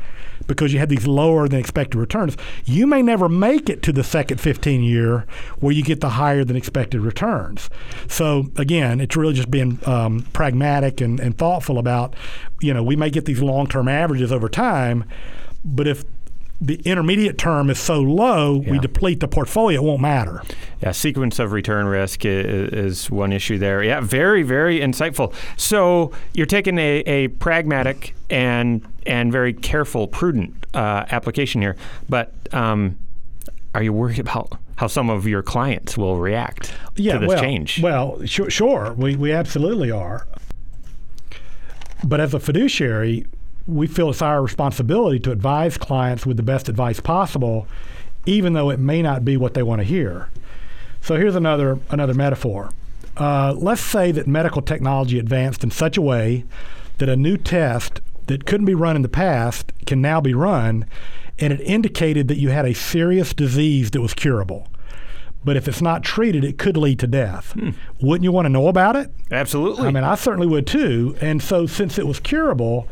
because 0.49 0.73
you 0.73 0.81
had 0.81 0.89
these 0.89 1.07
lower 1.07 1.47
than 1.47 1.61
expected 1.61 1.97
returns, 1.97 2.37
you 2.65 2.85
may 2.85 3.01
never 3.01 3.29
make 3.29 3.71
it 3.71 3.81
to 3.83 3.93
the 3.93 4.03
second 4.03 4.41
15 4.41 4.83
year 4.83 5.25
where 5.61 5.73
you 5.73 5.85
get 5.85 6.01
the 6.01 6.11
higher 6.11 6.45
than 6.45 6.57
expected 6.57 7.01
returns. 7.01 7.71
So, 8.09 8.51
again, 8.57 9.01
it's 9.01 9.17
really 9.17 9.35
just 9.35 9.51
being 9.51 9.79
um, 9.87 10.27
pragmatic 10.33 11.01
and, 11.01 11.21
and 11.21 11.39
thoughtful 11.39 11.79
about, 11.79 12.15
you 12.61 12.75
know, 12.75 12.83
we 12.83 12.97
may 12.97 13.11
get 13.11 13.27
these 13.27 13.41
long 13.41 13.69
term 13.69 13.87
averages 13.87 14.33
over 14.33 14.49
time, 14.49 15.05
but 15.65 15.87
if 15.87 16.05
the 16.61 16.77
intermediate 16.85 17.39
term 17.39 17.71
is 17.71 17.79
so 17.79 18.01
low, 18.01 18.59
we 18.59 18.79
deplete 18.79 19.21
the 19.21 19.29
portfolio, 19.29 19.81
it 19.81 19.85
won't 19.85 20.03
matter. 20.03 20.43
Yeah, 20.83 20.93
sequence 20.93 21.39
of 21.39 21.53
return 21.53 21.87
risk 21.87 22.25
is, 22.25 22.73
is 22.73 23.11
one 23.11 23.33
issue 23.33 23.57
there. 23.57 23.83
Yeah, 23.83 24.01
very, 24.01 24.43
very 24.43 24.81
insightful. 24.81 25.33
So 25.57 26.13
you're 26.35 26.47
taking 26.47 26.79
a, 26.79 26.99
a 27.07 27.29
pragmatic 27.29 28.15
and 28.29 28.87
and 29.07 29.33
very 29.33 29.55
careful, 29.55 30.07
prudent 30.07 30.67
uh, 30.75 31.07
application 31.11 31.63
here. 31.63 31.77
But 32.09 32.33
um, 32.53 32.99
are 33.75 33.83
you 33.83 33.95
worried 33.95 34.19
about 34.19 34.53
how 34.77 34.87
some 34.87 35.09
of 35.09 35.27
your 35.27 35.43
clients 35.43 35.97
will 35.97 36.19
react 36.19 36.75
yeah, 36.97 37.15
to 37.15 37.19
this 37.21 37.29
well, 37.29 37.41
change? 37.41 37.83
Well, 37.83 38.27
sure, 38.27 38.51
sure, 38.51 38.95
we 38.99 39.17
we 39.17 39.33
absolutely 39.33 39.91
are. 39.91 40.27
But 42.05 42.21
as 42.21 42.35
a 42.35 42.41
fiduciary, 42.41 43.27
we 43.71 43.87
feel 43.87 44.11
it's 44.11 44.23
our 44.23 44.43
responsibility 44.43 45.19
to 45.21 45.31
advise 45.31 45.79
clients 45.79 46.27
with 46.27 46.37
the 46.37 46.43
best 46.43 46.69
advice 46.69 47.01
possible, 47.01 47.67
even 48.27 48.53
though 48.53 48.71
it 48.71 48.79
may 48.79 49.03
not 49.03 49.25
be 49.25 49.37
what 49.37 49.55
they 49.55 49.63
want 49.63 49.81
to 49.81 49.85
hear. 49.85 50.29
So 51.01 51.17
here's 51.17 51.35
another 51.37 51.79
another 51.91 52.15
metaphor. 52.15 52.71
Uh, 53.17 53.55
let's 53.57 53.81
say 53.81 54.13
that 54.13 54.27
medical 54.27 54.63
technology 54.63 55.19
advanced 55.19 55.65
in 55.65 55.71
such 55.71 55.97
a 55.97 56.03
way 56.03 56.45
that 56.99 57.09
a 57.09 57.17
new 57.17 57.37
test 57.37 58.01
that 58.27 58.47
couldn't 58.47 58.67
be 58.67 58.75
run 58.75 58.97
in 58.97 59.03
the 59.03 59.09
past 59.09 59.73
can 59.87 60.01
now 60.01 60.21
be 60.21 60.35
run, 60.35 60.87
and 61.39 61.53
it 61.53 61.61
indicated 61.61 62.29
that 62.29 62.39
you 62.39 62.51
had 62.51 62.67
a 62.67 62.75
serious 62.75 63.33
disease 63.35 63.91
that 63.91 64.01
was 64.01 64.15
curable. 64.15 64.69
But 65.43 65.57
if 65.57 65.67
it's 65.67 65.81
not 65.81 66.03
treated, 66.03 66.45
it 66.45 66.59
could 66.59 66.77
lead 66.77 66.99
to 66.99 67.07
death. 67.07 67.57
Wouldn't 68.03 68.25
you 68.25 68.31
want 68.33 68.45
to 68.45 68.51
know 68.51 68.69
about 68.69 68.95
it? 68.95 69.11
Absolutely. 69.31 69.87
I 69.89 69.91
mean, 69.91 70.05
I 70.05 70.15
certainly 70.15 70.47
would 70.47 70.67
too. 70.67 71.17
And 71.21 71.43
so, 71.43 71.67
since 71.67 71.99
it 71.99 72.07
was 72.07 72.21
curable, 72.21 72.89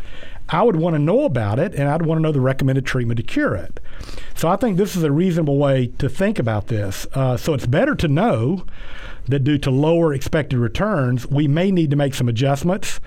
I 0.48 0.62
would 0.62 0.76
want 0.76 0.94
to 0.94 0.98
know 0.98 1.24
about 1.24 1.58
it 1.58 1.74
and 1.74 1.88
I'd 1.88 2.02
want 2.02 2.18
to 2.18 2.22
know 2.22 2.32
the 2.32 2.40
recommended 2.40 2.86
treatment 2.86 3.18
to 3.18 3.22
cure 3.22 3.54
it. 3.54 3.80
So, 4.34 4.48
I 4.48 4.56
think 4.56 4.76
this 4.76 4.96
is 4.96 5.02
a 5.02 5.12
reasonable 5.12 5.58
way 5.58 5.88
to 5.98 6.08
think 6.08 6.38
about 6.38 6.68
this. 6.68 7.06
Uh, 7.12 7.36
so, 7.36 7.54
it's 7.54 7.66
better 7.66 7.94
to 7.96 8.08
know 8.08 8.64
that 9.26 9.40
due 9.40 9.58
to 9.58 9.70
lower 9.70 10.14
expected 10.14 10.58
returns, 10.58 11.26
we 11.26 11.46
may 11.46 11.70
need 11.70 11.90
to 11.90 11.96
make 11.96 12.14
some 12.14 12.28
adjustments 12.28 12.98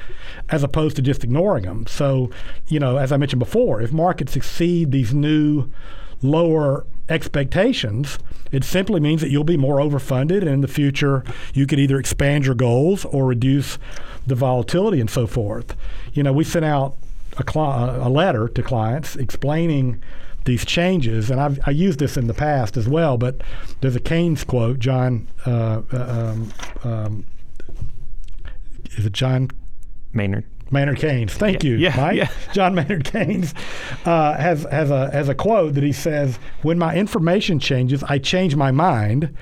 as 0.50 0.64
opposed 0.64 0.96
to 0.96 1.02
just 1.02 1.24
ignoring 1.24 1.64
them. 1.64 1.88
So, 1.88 2.30
you 2.68 2.80
know, 2.80 2.98
as 2.98 3.12
I 3.12 3.18
mentioned 3.18 3.40
before, 3.40 3.82
if 3.82 3.92
markets 3.92 4.36
exceed 4.36 4.92
these 4.92 5.14
new 5.14 5.72
lower 6.22 6.86
expectations, 7.10 8.20
it 8.52 8.64
simply 8.64 9.00
means 9.00 9.22
that 9.22 9.30
you'll 9.30 9.44
be 9.44 9.58
more 9.58 9.78
overfunded, 9.78 10.42
and 10.42 10.50
in 10.50 10.62
the 10.62 10.68
future, 10.68 11.24
you 11.54 11.66
could 11.66 11.80
either 11.80 11.98
expand 11.98 12.46
your 12.46 12.56
goals 12.56 13.06
or 13.06 13.26
reduce 13.26 13.80
the 14.28 14.36
volatility 14.36 15.00
and 15.00 15.10
so 15.10 15.26
forth. 15.26 15.76
You 16.14 16.22
know, 16.22 16.34
we 16.34 16.44
sent 16.44 16.66
out 16.66 16.98
a, 17.38 17.44
cli- 17.44 17.62
a 17.62 18.10
letter 18.10 18.48
to 18.50 18.64
clients 18.64 19.16
explaining 19.16 20.02
these 20.46 20.66
changes, 20.66 21.30
and 21.30 21.40
I've 21.40 21.60
I 21.68 21.72
used 21.72 22.00
this 22.00 22.18
in 22.18 22.28
the 22.28 22.34
past 22.34 22.76
as 22.78 22.88
well. 22.90 23.18
But 23.18 23.42
there's 23.82 23.96
a 23.96 24.00
Keynes 24.00 24.44
quote, 24.44 24.80
John. 24.80 25.28
Uh, 25.46 25.82
uh, 25.94 26.32
um, 26.34 26.52
um, 26.84 27.26
is 28.98 29.06
it 29.06 29.14
John 29.14 29.50
Maynard. 30.14 30.46
Maynard 30.72 31.00
Keynes. 31.00 31.34
Thank 31.34 31.64
Yeah, 31.64 31.70
you, 31.70 31.76
yeah, 31.78 31.96
Mike. 31.98 32.16
yeah. 32.18 32.32
John 32.54 32.74
Maynard 32.76 33.04
Keynes 33.04 33.54
uh, 34.06 34.36
has 34.38 34.64
has 34.72 34.90
a 34.90 35.12
has 35.12 35.28
a 35.30 35.36
quote 35.36 35.74
that 35.76 35.84
he 35.84 35.92
says, 35.92 36.40
"When 36.62 36.80
my 36.80 36.96
information 36.96 37.60
changes, 37.60 38.04
I 38.04 38.18
change 38.20 38.56
my 38.56 38.72
mind. 38.72 39.36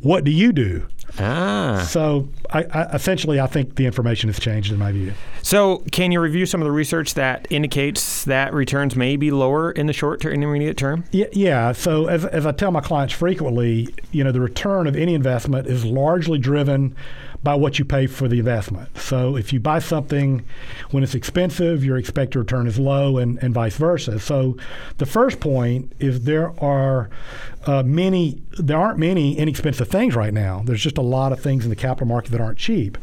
What 0.00 0.24
do 0.24 0.30
you 0.30 0.52
do?" 0.52 0.86
Ah. 1.18 1.86
So, 1.88 2.28
I, 2.50 2.64
I, 2.64 2.82
essentially, 2.94 3.40
I 3.40 3.46
think 3.46 3.76
the 3.76 3.86
information 3.86 4.28
has 4.28 4.38
changed 4.38 4.72
in 4.72 4.78
my 4.78 4.92
view. 4.92 5.12
So, 5.42 5.78
can 5.90 6.12
you 6.12 6.20
review 6.20 6.46
some 6.46 6.60
of 6.60 6.64
the 6.64 6.72
research 6.72 7.14
that 7.14 7.46
indicates 7.50 8.24
that 8.24 8.52
returns 8.52 8.96
may 8.96 9.16
be 9.16 9.30
lower 9.30 9.70
in 9.72 9.86
the 9.86 9.92
short 9.92 10.20
to 10.22 10.30
intermediate 10.30 10.76
term? 10.76 11.04
Yeah, 11.12 11.26
yeah. 11.32 11.72
So 11.72 12.06
as, 12.06 12.24
as 12.24 12.46
I 12.46 12.52
tell 12.52 12.70
my 12.70 12.80
clients 12.80 13.14
frequently, 13.14 13.88
you 14.12 14.24
know, 14.24 14.32
the 14.32 14.40
return 14.40 14.86
of 14.86 14.96
any 14.96 15.14
investment 15.14 15.66
is 15.66 15.84
largely 15.84 16.38
driven 16.38 16.94
by 17.42 17.54
what 17.54 17.78
you 17.78 17.84
pay 17.84 18.06
for 18.06 18.28
the 18.28 18.38
investment. 18.38 18.96
So 18.98 19.36
if 19.36 19.52
you 19.52 19.60
buy 19.60 19.78
something 19.78 20.44
when 20.90 21.02
it's 21.02 21.14
expensive, 21.14 21.84
your 21.84 21.96
expected 21.96 22.38
return 22.38 22.66
is 22.66 22.78
low, 22.78 23.16
and, 23.16 23.42
and 23.42 23.54
vice 23.54 23.76
versa. 23.76 24.20
So 24.20 24.56
the 24.98 25.06
first 25.06 25.40
point 25.40 25.92
is 25.98 26.24
there 26.24 26.52
are 26.62 27.08
uh, 27.66 27.82
many, 27.82 28.42
there 28.58 28.78
aren't 28.78 28.98
many 28.98 29.38
inexpensive 29.38 29.88
things 29.88 30.14
right 30.14 30.34
now. 30.34 30.62
There's 30.64 30.82
just 30.82 30.98
a 30.98 31.02
lot 31.02 31.32
of 31.32 31.40
things 31.40 31.64
in 31.64 31.70
the 31.70 31.76
capital 31.76 32.06
market 32.06 32.30
that 32.32 32.40
aren't 32.40 32.58
cheap. 32.58 32.98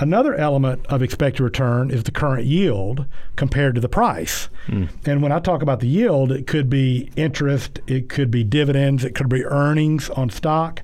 Another 0.00 0.34
element 0.36 0.86
of 0.86 1.02
expected 1.02 1.42
return 1.42 1.90
is 1.90 2.04
the 2.04 2.12
current 2.12 2.46
yield 2.46 3.04
compared 3.34 3.74
to 3.74 3.80
the 3.80 3.88
price. 3.88 4.48
Hmm. 4.66 4.84
And 5.04 5.22
when 5.22 5.32
I 5.32 5.40
talk 5.40 5.60
about 5.60 5.80
the 5.80 5.88
yield, 5.88 6.30
it 6.30 6.46
could 6.46 6.70
be 6.70 7.10
interest, 7.16 7.80
it 7.88 8.08
could 8.08 8.30
be 8.30 8.44
dividends, 8.44 9.04
it 9.04 9.16
could 9.16 9.28
be 9.28 9.44
earnings 9.44 10.08
on 10.10 10.30
stock. 10.30 10.82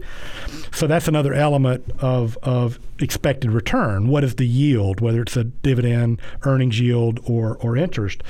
So 0.73 0.89
that's 0.89 1.07
another 1.07 1.33
element 1.33 1.85
of, 2.01 2.37
of 2.43 2.81
expected 2.99 3.53
return. 3.53 4.09
What 4.09 4.25
is 4.25 4.35
the 4.35 4.47
yield, 4.47 5.01
whether 5.01 5.23
it's 5.23 5.37
a 5.37 5.45
dividend, 5.45 6.21
earnings 6.43 6.81
yield, 6.81 7.21
or, 7.25 7.57
or 7.59 7.77
interest? 7.77 8.23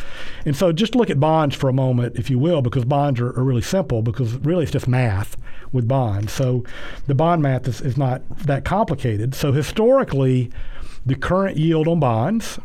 And 0.44 0.54
so 0.54 0.70
just 0.70 0.94
look 0.94 1.08
at 1.08 1.18
bonds 1.18 1.54
for 1.54 1.70
a 1.70 1.72
moment, 1.72 2.16
if 2.16 2.28
you 2.28 2.38
will, 2.38 2.60
because 2.60 2.84
bonds 2.84 3.20
are, 3.20 3.30
are 3.38 3.44
really 3.44 3.62
simple 3.62 4.02
because 4.02 4.34
really 4.34 4.64
it's 4.64 4.72
just 4.72 4.88
math 4.88 5.38
with 5.72 5.88
bonds. 5.88 6.32
So 6.32 6.64
the 7.06 7.14
bond 7.14 7.42
math 7.42 7.66
is, 7.66 7.80
is 7.80 7.96
not 7.96 8.22
that 8.40 8.66
complicated. 8.66 9.34
So 9.34 9.52
historically, 9.52 10.50
the 11.06 11.14
current 11.14 11.56
yield 11.56 11.88
on 11.88 12.00
bonds 12.00 12.58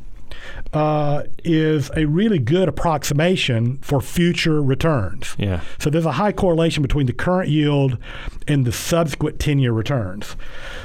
uh, 0.73 1.23
is 1.43 1.89
a 1.95 2.05
really 2.05 2.39
good 2.39 2.67
approximation 2.67 3.77
for 3.79 4.01
future 4.01 4.61
returns. 4.61 5.35
Yeah. 5.37 5.61
So 5.79 5.89
there's 5.89 6.05
a 6.05 6.13
high 6.13 6.31
correlation 6.31 6.81
between 6.83 7.07
the 7.07 7.13
current 7.13 7.49
yield 7.49 7.97
and 8.47 8.65
the 8.65 8.71
subsequent 8.71 9.39
10-year 9.39 9.73
returns. 9.73 10.35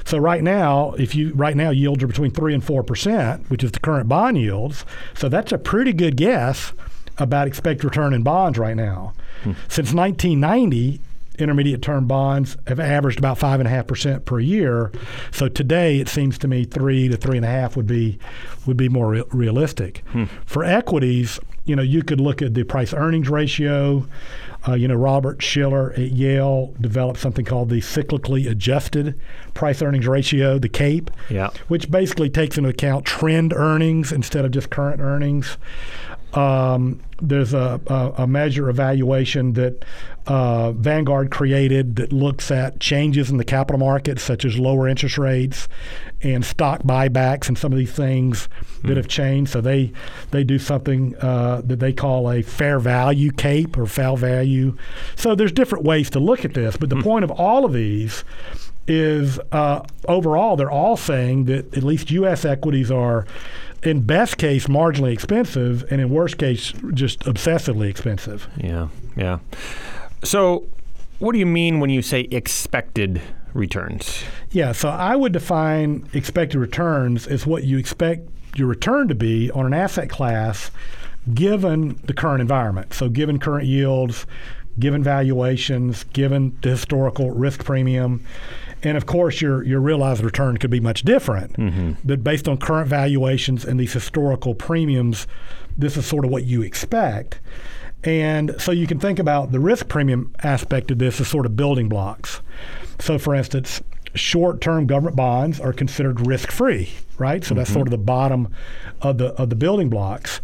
So 0.04 0.18
right 0.18 0.42
now, 0.42 0.92
if 0.92 1.14
you 1.14 1.32
right 1.34 1.56
now 1.56 1.70
yields 1.70 2.02
are 2.02 2.06
between 2.06 2.30
three 2.30 2.54
and 2.54 2.64
four 2.64 2.82
percent, 2.82 3.48
which 3.50 3.62
is 3.62 3.72
the 3.72 3.80
current 3.80 4.08
bond 4.08 4.38
yields. 4.38 4.84
So 5.14 5.28
that's 5.28 5.52
a 5.52 5.58
pretty 5.58 5.92
good 5.92 6.16
guess 6.16 6.72
about 7.18 7.46
expected 7.46 7.84
return 7.84 8.12
in 8.12 8.22
bonds 8.22 8.58
right 8.58 8.76
now. 8.76 9.12
Since 9.68 9.92
1990, 9.92 11.00
intermediate 11.38 11.82
term 11.82 12.06
bonds 12.06 12.56
have 12.66 12.78
averaged 12.80 13.18
about 13.18 13.38
five 13.38 13.60
and 13.60 13.66
a 13.66 13.70
half 13.70 13.86
percent 13.86 14.24
per 14.24 14.38
year. 14.40 14.92
So 15.32 15.48
today, 15.48 15.98
it 16.00 16.08
seems 16.08 16.38
to 16.38 16.48
me 16.48 16.64
three 16.64 17.08
to 17.08 17.16
three 17.16 17.36
and 17.36 17.44
a 17.44 17.48
half 17.48 17.76
would 17.76 17.86
be 17.86 18.18
would 18.66 18.76
be 18.76 18.88
more 18.88 19.08
re- 19.08 19.22
realistic. 19.32 20.02
For 20.46 20.64
equities, 20.64 21.38
you 21.64 21.76
know, 21.76 21.82
you 21.82 22.02
could 22.02 22.20
look 22.20 22.40
at 22.42 22.54
the 22.54 22.62
price 22.64 22.92
earnings 22.94 23.28
ratio. 23.28 24.06
Uh, 24.66 24.72
you 24.72 24.88
know, 24.88 24.94
Robert 24.94 25.42
Shiller 25.42 25.92
at 25.92 26.12
Yale 26.12 26.72
developed 26.80 27.20
something 27.20 27.44
called 27.44 27.68
the 27.68 27.80
cyclically 27.82 28.48
adjusted 28.50 29.18
price 29.52 29.82
earnings 29.82 30.06
ratio, 30.06 30.58
the 30.58 30.70
CAPE, 30.70 31.10
Yeah. 31.28 31.50
which 31.68 31.90
basically 31.90 32.30
takes 32.30 32.56
into 32.56 32.70
account 32.70 33.04
trend 33.04 33.52
earnings 33.52 34.10
instead 34.10 34.46
of 34.46 34.52
just 34.52 34.70
current 34.70 35.02
earnings. 35.02 35.58
Um, 36.34 37.00
there's 37.22 37.54
a, 37.54 37.80
a, 37.86 38.22
a 38.22 38.26
measure 38.26 38.68
evaluation 38.68 39.52
that 39.52 39.84
uh, 40.26 40.72
Vanguard 40.72 41.30
created 41.30 41.96
that 41.96 42.12
looks 42.12 42.50
at 42.50 42.80
changes 42.80 43.30
in 43.30 43.36
the 43.36 43.44
capital 43.44 43.78
markets, 43.78 44.22
such 44.22 44.44
as 44.44 44.58
lower 44.58 44.88
interest 44.88 45.16
rates 45.16 45.68
and 46.22 46.44
stock 46.44 46.82
buybacks, 46.82 47.48
and 47.48 47.56
some 47.56 47.72
of 47.72 47.78
these 47.78 47.92
things 47.92 48.48
that 48.82 48.96
have 48.96 49.06
changed. 49.08 49.52
So 49.52 49.60
they 49.60 49.92
they 50.30 50.44
do 50.44 50.58
something 50.58 51.14
uh, 51.16 51.62
that 51.64 51.78
they 51.78 51.92
call 51.92 52.30
a 52.30 52.42
fair 52.42 52.78
value 52.78 53.30
CAPE 53.30 53.78
or 53.78 53.86
fair 53.86 54.16
value. 54.16 54.76
So 55.16 55.34
there's 55.34 55.52
different 55.52 55.84
ways 55.84 56.10
to 56.10 56.20
look 56.20 56.44
at 56.44 56.54
this, 56.54 56.76
but 56.76 56.88
the 56.90 57.02
point 57.02 57.24
of 57.24 57.30
all 57.30 57.64
of 57.64 57.72
these 57.72 58.24
is 58.86 59.38
uh, 59.52 59.82
overall 60.08 60.56
they're 60.56 60.70
all 60.70 60.96
saying 60.96 61.44
that 61.46 61.76
at 61.76 61.82
least 61.82 62.10
U.S. 62.10 62.44
equities 62.44 62.90
are, 62.90 63.26
in 63.84 64.00
best 64.00 64.38
case, 64.38 64.66
marginally 64.66 65.12
expensive, 65.12 65.84
and 65.90 66.00
in 66.00 66.10
worst 66.10 66.38
case, 66.38 66.72
just 66.94 67.20
obsessively 67.20 67.88
expensive. 67.88 68.48
Yeah. 68.56 68.88
Yeah. 69.16 69.38
So, 70.22 70.66
what 71.18 71.32
do 71.32 71.38
you 71.38 71.46
mean 71.46 71.80
when 71.80 71.90
you 71.90 72.02
say 72.02 72.22
expected 72.22 73.20
returns? 73.52 74.24
Yeah, 74.50 74.72
so 74.72 74.88
I 74.88 75.16
would 75.16 75.32
define 75.32 76.08
expected 76.12 76.58
returns 76.58 77.26
as 77.26 77.46
what 77.46 77.64
you 77.64 77.78
expect 77.78 78.28
your 78.56 78.68
return 78.68 79.08
to 79.08 79.14
be 79.14 79.50
on 79.50 79.66
an 79.66 79.74
asset 79.74 80.08
class 80.08 80.70
given 81.32 81.98
the 82.04 82.12
current 82.12 82.40
environment. 82.40 82.94
So, 82.94 83.08
given 83.08 83.38
current 83.38 83.66
yields, 83.66 84.26
given 84.78 85.02
valuations, 85.02 86.04
given 86.04 86.56
the 86.62 86.70
historical 86.70 87.30
risk 87.30 87.64
premium. 87.64 88.24
And 88.84 88.96
of 88.96 89.06
course, 89.06 89.40
your, 89.40 89.64
your 89.64 89.80
realized 89.80 90.22
return 90.22 90.58
could 90.58 90.70
be 90.70 90.80
much 90.80 91.02
different. 91.02 91.54
Mm-hmm. 91.54 91.92
But 92.04 92.22
based 92.22 92.46
on 92.46 92.58
current 92.58 92.88
valuations 92.88 93.64
and 93.64 93.80
these 93.80 93.94
historical 93.94 94.54
premiums, 94.54 95.26
this 95.76 95.96
is 95.96 96.06
sort 96.06 96.24
of 96.24 96.30
what 96.30 96.44
you 96.44 96.62
expect. 96.62 97.40
And 98.04 98.54
so 98.58 98.70
you 98.70 98.86
can 98.86 99.00
think 99.00 99.18
about 99.18 99.50
the 99.50 99.58
risk 99.58 99.88
premium 99.88 100.34
aspect 100.42 100.90
of 100.90 100.98
this 100.98 101.20
as 101.20 101.28
sort 101.28 101.46
of 101.46 101.56
building 101.56 101.88
blocks. 101.88 102.42
So, 103.00 103.18
for 103.18 103.34
instance, 103.34 103.80
short 104.14 104.60
term 104.60 104.86
government 104.86 105.16
bonds 105.16 105.58
are 105.58 105.72
considered 105.72 106.26
risk 106.26 106.50
free, 106.50 106.90
right? 107.18 107.42
So 107.42 107.54
that's 107.54 107.70
mm-hmm. 107.70 107.78
sort 107.78 107.86
of 107.88 107.92
the 107.92 107.98
bottom 107.98 108.54
of 109.00 109.16
the, 109.18 109.28
of 109.34 109.48
the 109.48 109.56
building 109.56 109.88
blocks. 109.88 110.42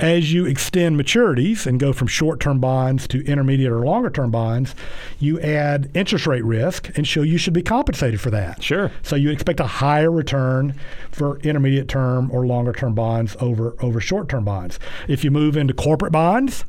As 0.00 0.32
you 0.32 0.46
extend 0.46 0.98
maturities 0.98 1.66
and 1.66 1.78
go 1.78 1.92
from 1.92 2.08
short-term 2.08 2.58
bonds 2.58 3.06
to 3.08 3.24
intermediate 3.26 3.70
or 3.70 3.84
longer-term 3.84 4.30
bonds, 4.30 4.74
you 5.18 5.38
add 5.40 5.90
interest 5.94 6.26
rate 6.26 6.44
risk, 6.44 6.90
and 6.96 7.06
so 7.06 7.22
you 7.22 7.38
should 7.38 7.52
be 7.52 7.62
compensated 7.62 8.20
for 8.20 8.30
that. 8.30 8.62
Sure. 8.62 8.90
So 9.02 9.14
you 9.16 9.30
expect 9.30 9.60
a 9.60 9.66
higher 9.66 10.10
return 10.10 10.74
for 11.12 11.38
intermediate 11.40 11.88
term 11.88 12.30
or 12.30 12.46
longer 12.46 12.72
term 12.72 12.94
bonds 12.94 13.36
over 13.40 13.76
over 13.80 14.00
short 14.00 14.28
term 14.28 14.44
bonds. 14.44 14.78
If 15.08 15.22
you 15.24 15.30
move 15.30 15.56
into 15.56 15.74
corporate 15.74 16.12
bonds, 16.12 16.64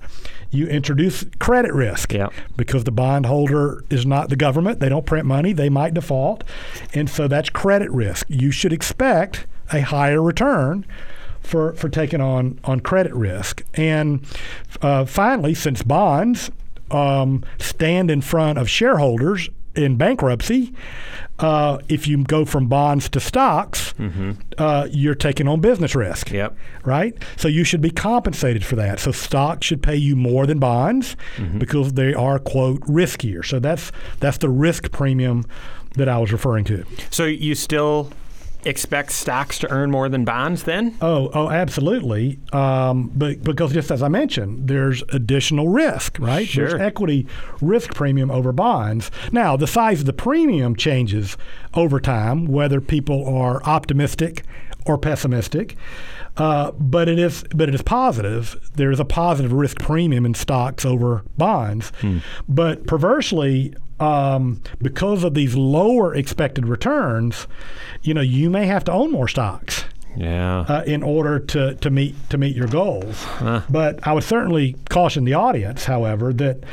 you 0.49 0.67
introduce 0.67 1.23
credit 1.39 1.73
risk 1.73 2.11
Yep. 2.13 2.33
because 2.57 2.83
the 2.83 2.91
bondholder 2.91 3.83
is 3.89 4.05
not 4.05 4.29
the 4.29 4.35
government. 4.35 4.79
They 4.81 4.89
don't 4.89 5.05
print 5.05 5.25
money. 5.25 5.53
They 5.53 5.69
might 5.69 5.93
default, 5.93 6.43
and 6.93 7.09
so 7.09 7.27
that's 7.27 7.49
credit 7.49 7.89
risk. 7.91 8.25
You 8.29 8.51
should 8.51 8.73
expect 8.73 9.47
a 9.71 9.81
higher 9.81 10.21
return 10.21 10.85
for 11.41 11.73
for 11.73 11.89
taking 11.89 12.21
on 12.21 12.59
on 12.63 12.79
credit 12.79 13.13
risk. 13.13 13.63
And 13.73 14.25
uh, 14.81 15.05
finally, 15.05 15.53
since 15.53 15.83
bonds 15.83 16.51
um, 16.89 17.43
stand 17.59 18.11
in 18.11 18.21
front 18.21 18.57
of 18.57 18.69
shareholders 18.69 19.49
in 19.73 19.95
bankruptcy, 19.95 20.73
uh, 21.39 21.77
if 21.87 22.05
you 22.05 22.23
go 22.25 22.43
from 22.43 22.67
bonds 22.67 23.07
to 23.09 23.19
stocks, 23.19 23.93
uh, 24.57 24.87
you're 24.91 25.15
taking 25.15 25.47
on 25.47 25.61
business 25.61 25.95
risk. 25.95 26.29
Yep. 26.29 26.57
Right? 26.83 27.13
So 27.37 27.47
you 27.47 27.63
should 27.63 27.79
be 27.81 27.89
compensated 27.91 28.65
for 28.65 28.75
that. 28.75 28.99
So 28.99 29.11
stocks 29.11 29.67
should 29.67 29.81
pay 29.81 29.95
you 29.95 30.15
more 30.17 30.45
than 30.45 30.59
bonds 30.59 31.15
because 31.57 31.93
they 31.93 32.13
are, 32.13 32.37
quote, 32.37 32.81
riskier. 32.81 33.45
So 33.45 33.59
that's 33.59 33.91
that's 34.19 34.37
the 34.39 34.49
risk 34.49 34.91
premium 34.91 35.45
that 35.95 36.09
I 36.09 36.17
was 36.17 36.31
referring 36.31 36.65
to. 36.65 36.85
So 37.09 37.25
you 37.25 37.55
still 37.55 38.11
expect 38.65 39.11
stocks 39.11 39.59
to 39.59 39.71
earn 39.71 39.91
more 39.91 40.09
than 40.09 40.25
bonds 40.25 40.63
then? 40.63 40.95
Oh, 41.01 41.29
oh, 41.33 41.49
absolutely. 41.49 42.39
Um, 42.53 43.11
but 43.15 43.43
because 43.43 43.73
just 43.73 43.91
as 43.91 44.03
I 44.03 44.07
mentioned, 44.07 44.67
there's 44.67 45.03
additional 45.09 45.69
risk, 45.69 46.17
right? 46.19 46.47
Sure. 46.47 46.69
There's 46.69 46.81
equity 46.81 47.27
risk 47.61 47.93
premium 47.93 48.31
over 48.31 48.51
bonds. 48.51 49.11
Now, 49.31 49.57
the 49.57 49.67
size 49.67 50.01
of 50.01 50.05
the 50.05 50.13
premium 50.13 50.75
changes 50.75 51.37
over 51.73 51.99
time, 51.99 52.45
whether 52.45 52.81
people 52.81 53.27
are 53.27 53.63
optimistic 53.63 54.43
or 54.85 54.97
pessimistic. 54.97 55.75
Uh, 56.37 56.71
but 56.79 57.09
it 57.09 57.19
is, 57.19 57.43
but 57.53 57.67
it 57.69 57.75
is 57.75 57.81
positive. 57.81 58.57
There 58.75 58.89
is 58.91 58.99
a 58.99 59.05
positive 59.05 59.51
risk 59.53 59.79
premium 59.79 60.25
in 60.25 60.33
stocks 60.33 60.85
over 60.85 61.23
bonds. 61.37 61.91
But 62.47 62.87
perversely, 62.87 63.75
um, 63.99 64.61
because 64.81 65.23
of 65.23 65.33
these 65.33 65.55
lower 65.55 66.15
expected 66.15 66.67
returns, 66.67 67.47
you 68.01 68.13
know, 68.13 68.21
you 68.21 68.49
may 68.49 68.65
have 68.65 68.83
to 68.85 68.91
own 68.91 69.11
more 69.11 69.27
stocks 69.27 69.83
Yeah. 70.15 70.61
uh, 70.61 70.83
in 70.87 71.03
order 71.03 71.37
to, 71.39 71.75
to 71.75 71.89
meet 71.89 72.15
to 72.29 72.37
meet 72.37 72.55
your 72.55 72.67
goals. 72.67 73.25
But 73.69 74.05
I 74.07 74.13
would 74.13 74.23
certainly 74.23 74.75
caution 74.89 75.25
the 75.25 75.33
audience, 75.35 75.85
however, 75.85 76.33
that 76.33 76.63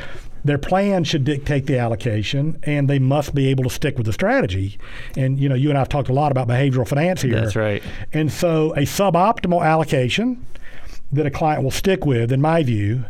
their 0.44 0.58
plan 0.58 1.04
should 1.04 1.24
dictate 1.24 1.66
the 1.66 1.78
allocation, 1.78 2.58
and 2.62 2.88
they 2.88 2.98
must 2.98 3.34
be 3.34 3.48
able 3.48 3.64
to 3.64 3.70
stick 3.70 3.96
with 3.96 4.06
the 4.06 4.12
strategy. 4.12 4.78
And 5.16 5.38
you 5.38 5.48
know, 5.48 5.54
you 5.54 5.68
and 5.68 5.78
I 5.78 5.80
have 5.80 5.88
talked 5.88 6.08
a 6.08 6.12
lot 6.12 6.32
about 6.32 6.48
behavioral 6.48 6.86
finance 6.86 7.22
here. 7.22 7.40
That's 7.40 7.56
right. 7.56 7.82
And 8.12 8.30
so, 8.32 8.72
a 8.74 8.80
suboptimal 8.82 9.64
allocation 9.64 10.44
that 11.12 11.26
a 11.26 11.30
client 11.30 11.62
will 11.62 11.70
stick 11.70 12.04
with, 12.04 12.30
in 12.32 12.40
my 12.40 12.62
view, 12.62 13.04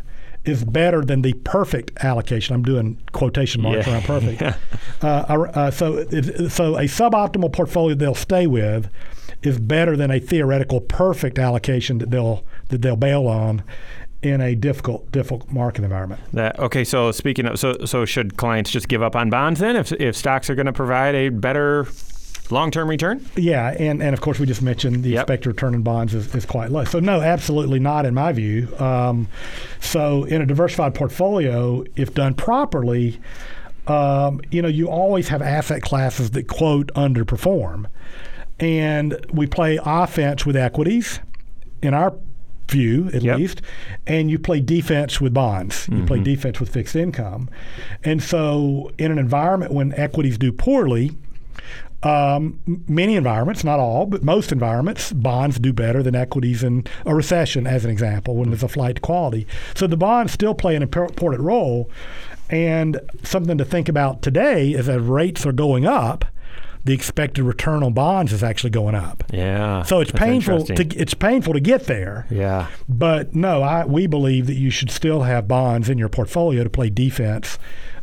is 0.45 0.63
better 0.63 1.03
than 1.03 1.21
the 1.21 1.33
perfect 1.33 1.91
allocation. 2.03 2.55
I'm 2.55 2.63
doing 2.63 2.97
quotation 3.11 3.61
marks 3.61 3.85
Yeah. 3.85 3.93
around 3.93 4.03
perfect. 4.05 4.41
uh, 5.03 5.05
uh, 5.05 5.69
so, 5.71 5.97
it, 6.09 6.49
so 6.49 6.77
a 6.77 6.83
suboptimal 6.83 7.51
portfolio 7.51 7.93
they'll 7.95 8.15
stay 8.15 8.47
with 8.47 8.89
is 9.43 9.59
better 9.59 9.95
than 9.97 10.11
a 10.11 10.19
theoretical 10.19 10.81
perfect 10.81 11.37
allocation 11.39 11.97
that 11.99 12.09
they'll 12.09 12.43
that 12.69 12.81
they'll 12.81 12.95
bail 12.95 13.27
on 13.27 13.63
in 14.21 14.41
a 14.41 14.53
difficult 14.55 15.11
difficult 15.11 15.49
market 15.51 15.83
environment. 15.83 16.21
That 16.33 16.59
okay. 16.59 16.83
So 16.83 17.11
speaking 17.11 17.45
of, 17.45 17.59
so 17.59 17.77
so 17.85 18.05
should 18.05 18.37
clients 18.37 18.69
just 18.69 18.87
give 18.87 19.01
up 19.01 19.15
on 19.15 19.29
bonds 19.29 19.59
then 19.59 19.75
if 19.75 19.91
if 19.93 20.15
stocks 20.15 20.49
are 20.49 20.55
going 20.55 20.65
to 20.65 20.73
provide 20.73 21.15
a 21.15 21.29
better 21.29 21.87
long-term 22.51 22.89
return? 22.89 23.23
Yeah, 23.35 23.75
and, 23.79 24.01
and 24.01 24.13
of 24.13 24.21
course 24.21 24.39
we 24.39 24.45
just 24.45 24.61
mentioned 24.61 25.03
the 25.03 25.11
Yep. 25.11 25.21
expected 25.21 25.49
return 25.49 25.75
in 25.75 25.83
bonds 25.83 26.13
is, 26.15 26.33
is 26.33 26.45
quite 26.45 26.71
low. 26.71 26.83
So 26.83 26.99
no, 26.99 27.21
absolutely 27.21 27.79
not 27.79 28.05
in 28.05 28.13
my 28.15 28.31
view. 28.31 28.75
Um, 28.79 29.27
so 29.79 30.23
in 30.23 30.41
a 30.41 30.45
diversified 30.45 30.95
portfolio, 30.95 31.85
if 31.95 32.13
done 32.13 32.33
properly, 32.33 33.21
um, 33.87 34.41
you 34.51 34.61
know 34.61 34.67
you 34.67 34.89
always 34.89 35.29
have 35.29 35.41
asset 35.41 35.81
classes 35.81 36.31
that 36.31 36.47
quote 36.47 36.87
underperform, 36.93 37.85
and 38.59 39.25
we 39.31 39.47
play 39.47 39.79
offense 39.83 40.45
with 40.45 40.55
equities. 40.57 41.19
In 41.81 41.93
our 41.93 42.13
view, 42.69 43.09
at 43.13 43.21
Yep. 43.21 43.37
least, 43.37 43.61
and 44.07 44.29
you 44.31 44.39
play 44.39 44.59
defense 44.59 45.19
with 45.19 45.33
bonds. 45.33 45.87
You 45.91 46.03
play 46.05 46.19
defense 46.19 46.59
with 46.59 46.69
fixed 46.69 46.95
income, 46.95 47.49
and 48.03 48.21
so 48.23 48.91
in 48.97 49.11
an 49.11 49.17
environment 49.19 49.71
when 49.73 49.93
equities 49.93 50.37
do 50.37 50.51
poorly 50.51 51.11
um, 52.01 52.59
many 52.87 53.15
environments, 53.15 53.63
not 53.65 53.79
all, 53.79 54.05
but 54.05 54.23
most 54.23 54.51
environments, 54.53 55.11
bonds 55.11 55.59
do 55.59 55.73
better 55.73 56.01
than 56.01 56.15
equities 56.15 56.63
in 56.63 56.85
a 57.05 57.13
recession, 57.13 57.67
as 57.67 57.83
an 57.83 57.91
example, 57.91 58.35
when 58.35 58.49
there's 58.49 58.63
a 58.63 58.69
flight 58.69 58.95
to 58.95 59.01
quality. 59.01 59.45
So 59.75 59.85
the 59.85 59.97
bonds 59.97 60.31
still 60.31 60.53
play 60.53 60.75
an 60.77 60.81
important 60.81 61.41
role. 61.41 61.89
And 62.49 62.99
something 63.23 63.57
to 63.57 63.65
think 63.65 63.89
about 63.89 64.21
today 64.21 64.71
is 64.71 64.87
as 64.89 65.01
rates 65.01 65.45
are 65.45 65.51
going 65.51 65.85
up, 65.85 66.23
the 66.85 66.93
expected 66.93 67.43
return 67.43 67.83
on 67.83 67.93
bonds 67.93 68.31
is 68.31 68.43
actually 68.43 68.69
going 68.69 68.95
up. 68.95 69.23
Yeah. 69.31 69.83
So 69.83 69.99
it's 69.99 70.11
painful 70.11 70.65
to 70.65 70.73
it's 70.99 71.13
painful 71.13 71.53
to 71.53 71.59
get 71.59 71.85
there. 71.85 72.25
Yeah. 72.29 72.67
But 72.87 73.35
no, 73.35 73.61
I, 73.61 73.85
we 73.85 74.07
believe 74.07 74.47
that 74.47 74.55
you 74.55 74.69
should 74.69 74.91
still 74.91 75.23
have 75.23 75.47
bonds 75.47 75.89
in 75.89 75.97
your 75.97 76.09
portfolio 76.09 76.63
to 76.63 76.69
play 76.69 76.89
defense 76.89 77.59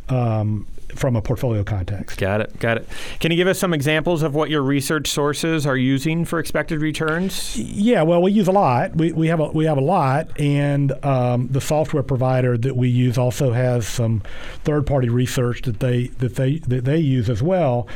um, 0.09 0.67
from 0.95 1.15
a 1.15 1.21
portfolio 1.21 1.63
context. 1.63 2.19
Got 2.19 2.41
it. 2.41 2.59
Got 2.59 2.77
it. 2.77 2.89
Can 3.19 3.31
you 3.31 3.37
give 3.37 3.47
us 3.47 3.59
some 3.59 3.73
examples 3.73 4.23
of 4.23 4.35
what 4.35 4.49
your 4.49 4.61
research 4.61 5.09
sources 5.09 5.65
are 5.65 5.77
using 5.77 6.23
for 6.23 6.39
expected 6.39 6.81
returns? 6.81 7.57
Yeah, 7.57 8.03
well, 8.03 8.21
we 8.21 8.31
use 8.31 8.47
a 8.47 8.51
lot. 8.51 8.95
We, 8.95 9.11
we 9.11 9.27
have 9.27 9.39
a 9.39 9.47
we 9.47 9.65
have 9.65 9.77
a 9.77 9.81
lot, 9.81 10.39
and 10.39 10.93
um, 11.03 11.47
the 11.49 11.61
software 11.61 12.03
provider 12.03 12.57
that 12.57 12.75
we 12.75 12.89
use 12.89 13.17
also 13.17 13.51
has 13.51 13.87
some 13.87 14.21
third 14.63 14.85
party 14.85 15.09
research 15.09 15.63
that 15.63 15.79
they 15.79 16.07
that 16.19 16.35
they 16.35 16.59
that 16.59 16.85
they 16.85 16.99
use 16.99 17.29
as 17.29 17.41
well. 17.43 17.87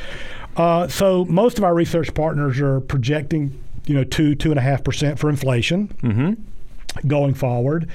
Uh, 0.58 0.88
so 0.88 1.26
most 1.26 1.58
of 1.58 1.64
our 1.64 1.74
research 1.74 2.14
partners 2.14 2.60
are 2.60 2.80
projecting, 2.82 3.58
you 3.86 3.96
know, 3.96 4.04
two 4.04 4.36
two 4.36 4.50
and 4.52 4.60
a 4.60 4.62
half 4.62 4.84
percent 4.84 5.18
for 5.20 5.30
inflation 5.30 5.88
Mm-hmm. 6.04 7.08
going 7.08 7.34
forward. 7.34 7.90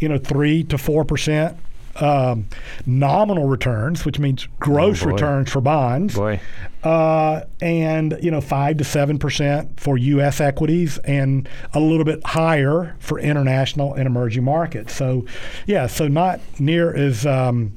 You 0.00 0.08
know, 0.08 0.18
three 0.18 0.64
to 0.64 0.78
four 0.78 1.04
percent. 1.04 1.56
Um, 2.00 2.46
nominal 2.86 3.48
returns, 3.48 4.04
which 4.04 4.20
means 4.20 4.46
gross 4.60 5.02
Oh, 5.02 5.06
returns 5.06 5.50
for 5.50 5.60
bonds, 5.60 6.14
Boy. 6.14 6.40
uh, 6.84 7.40
and 7.60 8.16
you 8.22 8.30
know 8.30 8.40
five 8.40 8.76
to 8.76 8.84
seven 8.84 9.18
percent 9.18 9.80
for 9.80 9.98
U.S. 9.98 10.40
equities, 10.40 10.98
and 10.98 11.48
a 11.74 11.80
little 11.80 12.04
bit 12.04 12.24
higher 12.24 12.94
for 13.00 13.18
international 13.18 13.94
and 13.94 14.06
emerging 14.06 14.44
markets. 14.44 14.94
So, 14.94 15.26
yeah, 15.66 15.88
so 15.88 16.06
not 16.06 16.38
near 16.60 16.94
as 16.94 17.26
um, 17.26 17.72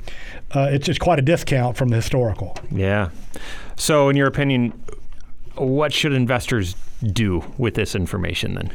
uh, 0.54 0.70
it's 0.72 0.86
just 0.86 1.00
quite 1.00 1.18
a 1.18 1.24
discount 1.24 1.76
from 1.76 1.90
the 1.90 1.96
historical. 1.96 2.56
Yeah. 2.70 3.10
So, 3.82 4.10
in 4.10 4.16
your 4.16 4.28
opinion, 4.28 4.80
what 5.56 5.92
should 5.92 6.14
investors 6.14 6.76
do 7.02 7.44
with 7.58 7.74
this 7.74 7.96
information 7.96 8.54
then? 8.54 8.72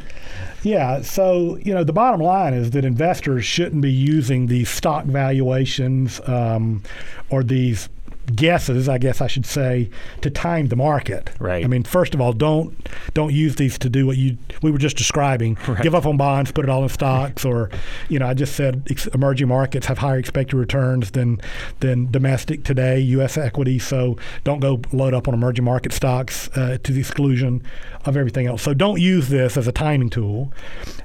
Yeah, 0.64 1.02
so 1.02 1.58
you 1.58 1.72
know 1.72 1.84
the 1.84 1.92
bottom 1.92 2.20
line 2.20 2.54
is 2.54 2.72
that 2.72 2.84
investors 2.84 3.44
shouldn't 3.44 3.82
be 3.82 3.92
using 3.92 4.48
these 4.48 4.68
stock 4.68 5.04
valuations 5.04 6.20
um, 6.26 6.82
or 7.30 7.44
these 7.44 7.88
guesses, 8.34 8.88
I 8.88 8.98
guess 8.98 9.20
I 9.20 9.26
should 9.26 9.46
say, 9.46 9.90
to 10.22 10.30
time 10.30 10.68
the 10.68 10.76
market. 10.76 11.30
Right. 11.38 11.64
I 11.64 11.68
mean, 11.68 11.84
first 11.84 12.14
of 12.14 12.20
all, 12.20 12.32
don't 12.32 12.88
don't 13.14 13.32
use 13.32 13.56
these 13.56 13.78
to 13.78 13.88
do 13.88 14.06
what 14.06 14.16
you 14.16 14.36
we 14.62 14.70
were 14.70 14.78
just 14.78 14.96
describing. 14.96 15.56
Give 15.82 15.94
up 15.94 16.06
on 16.06 16.16
bonds, 16.16 16.52
put 16.52 16.64
it 16.64 16.70
all 16.70 16.82
in 16.82 16.88
stocks, 16.88 17.44
or 17.44 17.70
you 18.08 18.18
know, 18.18 18.26
I 18.26 18.34
just 18.34 18.56
said 18.56 18.86
ex- 18.90 19.06
emerging 19.08 19.48
markets 19.48 19.86
have 19.86 19.98
higher 19.98 20.18
expected 20.18 20.56
returns 20.56 21.12
than 21.12 21.40
than 21.80 22.10
domestic 22.10 22.64
today, 22.64 22.98
U.S. 23.00 23.36
equities. 23.36 23.86
So 23.86 24.16
don't 24.44 24.60
go 24.60 24.80
load 24.92 25.14
up 25.14 25.28
on 25.28 25.34
emerging 25.34 25.64
market 25.64 25.92
stocks 25.92 26.48
uh, 26.56 26.78
to 26.82 26.92
the 26.92 27.00
exclusion 27.00 27.62
of 28.04 28.16
everything 28.16 28.46
else. 28.46 28.62
So 28.62 28.74
don't 28.74 29.00
use 29.00 29.28
this 29.28 29.56
as 29.56 29.66
a 29.66 29.72
timing 29.72 30.10
tool. 30.10 30.52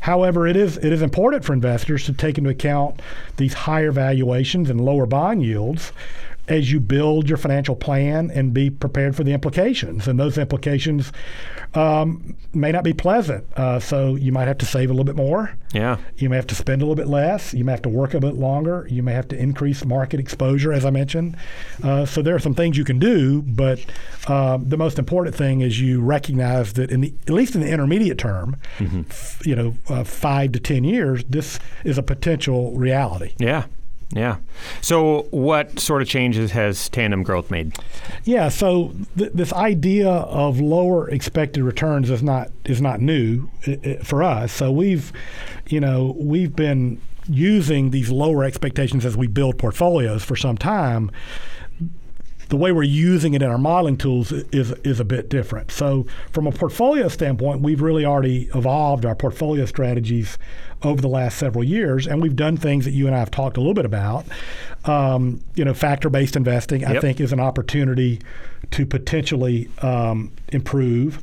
However, 0.02 0.48
it 0.48 0.56
is 0.56 0.78
it 0.78 0.92
is 0.92 1.02
important 1.02 1.44
for 1.44 1.54
investors 1.54 2.06
to 2.06 2.14
take 2.14 2.38
into 2.38 2.50
account 2.50 3.02
these 3.38 3.54
higher 3.54 3.92
valuations 3.92 4.70
and 4.70 4.82
lower 4.82 5.06
bond 5.06 5.44
yields 5.44 5.92
as 6.52 6.72
you 6.72 6.80
build 6.80 7.30
your 7.30 7.38
financial 7.38 7.76
plan 7.76 8.30
and 8.32 8.54
be 8.54 8.70
prepared 8.70 9.16
for 9.16 9.24
the 9.24 9.32
implications. 9.32 10.08
And 10.08 10.20
those 10.20 10.38
implications 10.38 11.12
um, 11.74 12.36
may 12.54 12.72
not 12.72 12.84
be 12.84 12.94
pleasant. 12.94 13.46
Uh, 13.56 13.80
so 13.80 14.16
you 14.16 14.32
might 14.34 14.48
have 14.48 14.58
to 14.58 14.66
save 14.66 14.90
a 14.90 14.94
little 14.94 15.06
bit 15.06 15.16
more. 15.16 15.56
Yeah. 15.74 15.98
You 16.18 16.30
may 16.30 16.36
have 16.36 16.48
to 16.48 16.56
spend 16.56 16.82
a 16.82 16.86
little 16.86 17.02
bit 17.02 17.08
less. 17.08 17.54
You 17.54 17.64
may 17.64 17.72
have 17.72 17.82
to 17.84 17.90
work 17.90 18.14
a 18.14 18.20
bit 18.20 18.36
longer. 18.36 18.86
You 18.90 19.02
may 19.02 19.14
have 19.14 19.30
to 19.30 19.38
increase 19.38 19.86
market 19.86 20.20
exposure, 20.20 20.74
as 20.74 20.84
I 20.84 20.90
mentioned. 20.90 21.38
Uh, 21.82 22.06
so 22.06 22.22
there 22.22 22.36
are 22.36 22.40
some 22.40 22.54
things 22.54 22.78
you 22.78 22.84
can 22.84 23.00
do, 23.00 23.42
but 23.42 23.80
um, 24.28 24.68
the 24.68 24.78
most 24.78 25.00
important 25.00 25.34
thing 25.34 25.62
is 25.62 25.80
you 25.80 26.02
recognize 26.02 26.74
that 26.74 26.92
in 26.92 27.00
the 27.02 27.14
at 27.22 27.30
least 27.30 27.56
in 27.56 27.62
the 27.62 27.70
intermediate 27.70 28.18
term, 28.18 28.58
mm-hmm. 28.78 29.04
f- 29.10 29.42
you 29.46 29.56
know, 29.56 29.76
uh, 29.88 30.04
five 30.04 30.52
to 30.52 30.60
ten 30.60 30.84
years, 30.84 31.24
this 31.30 31.60
is 31.86 31.98
a 31.98 32.04
potential 32.04 32.74
reality. 32.74 33.34
Yeah. 33.40 33.66
Yeah. 34.14 34.38
So, 34.82 35.28
what 35.32 35.80
sort 35.80 36.02
of 36.02 36.08
changes 36.08 36.52
has 36.52 36.90
Tandem 36.90 37.24
Growth 37.24 37.50
made? 37.50 37.76
Yeah. 38.26 38.50
So, 38.50 38.94
th- 39.18 39.32
this 39.34 39.54
idea 39.54 40.10
of 40.10 40.60
lower 40.60 41.10
expected 41.10 41.64
returns 41.64 42.10
is 42.10 42.22
not 42.22 42.50
is 42.66 42.82
not 42.82 43.00
new 43.02 43.50
for 44.04 44.24
us. 44.24 44.52
So 44.52 44.72
we've, 44.72 45.12
you 45.68 45.80
know, 45.80 46.16
we've 46.18 46.56
been 46.56 47.02
using 47.28 47.92
these 47.92 48.10
lower 48.10 48.44
expectations 48.44 49.06
as 49.06 49.16
we 49.16 49.28
build 49.28 49.58
portfolios 49.58 50.24
for 50.24 50.36
some 50.36 50.58
time 50.58 51.12
the 52.52 52.58
way 52.58 52.74
we're 52.74 52.84
using 52.84 53.34
it 53.34 53.42
in 53.42 53.50
our 53.50 53.58
modeling 53.58 53.96
tools 53.96 54.34
is 54.34 54.72
is 54.84 55.00
a 55.00 55.06
bit 55.06 55.30
different. 55.30 55.72
So 55.72 56.06
from 56.32 56.48
a 56.48 56.52
portfolio 56.52 57.08
standpoint, 57.08 57.62
we've 57.62 57.82
really 57.82 58.06
already 58.06 58.50
evolved 58.54 59.06
our 59.06 59.16
portfolio 59.16 59.66
strategies 59.66 60.38
over 60.84 61.02
the 61.02 61.08
last 61.08 61.38
several 61.38 61.64
years, 61.64 62.08
and 62.08 62.22
we've 62.22 62.36
done 62.36 62.58
things 62.58 62.84
that 62.84 62.92
you 62.92 63.08
and 63.08 63.16
I 63.16 63.20
have 63.20 63.32
talked 63.32 63.56
a 63.56 63.62
little 63.62 63.74
bit 63.74 63.86
about. 63.86 64.26
Um, 64.84 65.42
you 65.56 65.64
know, 65.64 65.74
factor-based 65.74 66.36
investing, 66.36 66.82
yep. 66.82 66.90
I 66.90 67.00
think, 67.00 67.22
is 67.22 67.32
an 67.32 67.40
opportunity 67.40 68.20
to 68.72 68.86
potentially 68.86 69.70
um, 69.82 70.32
improve 70.50 71.22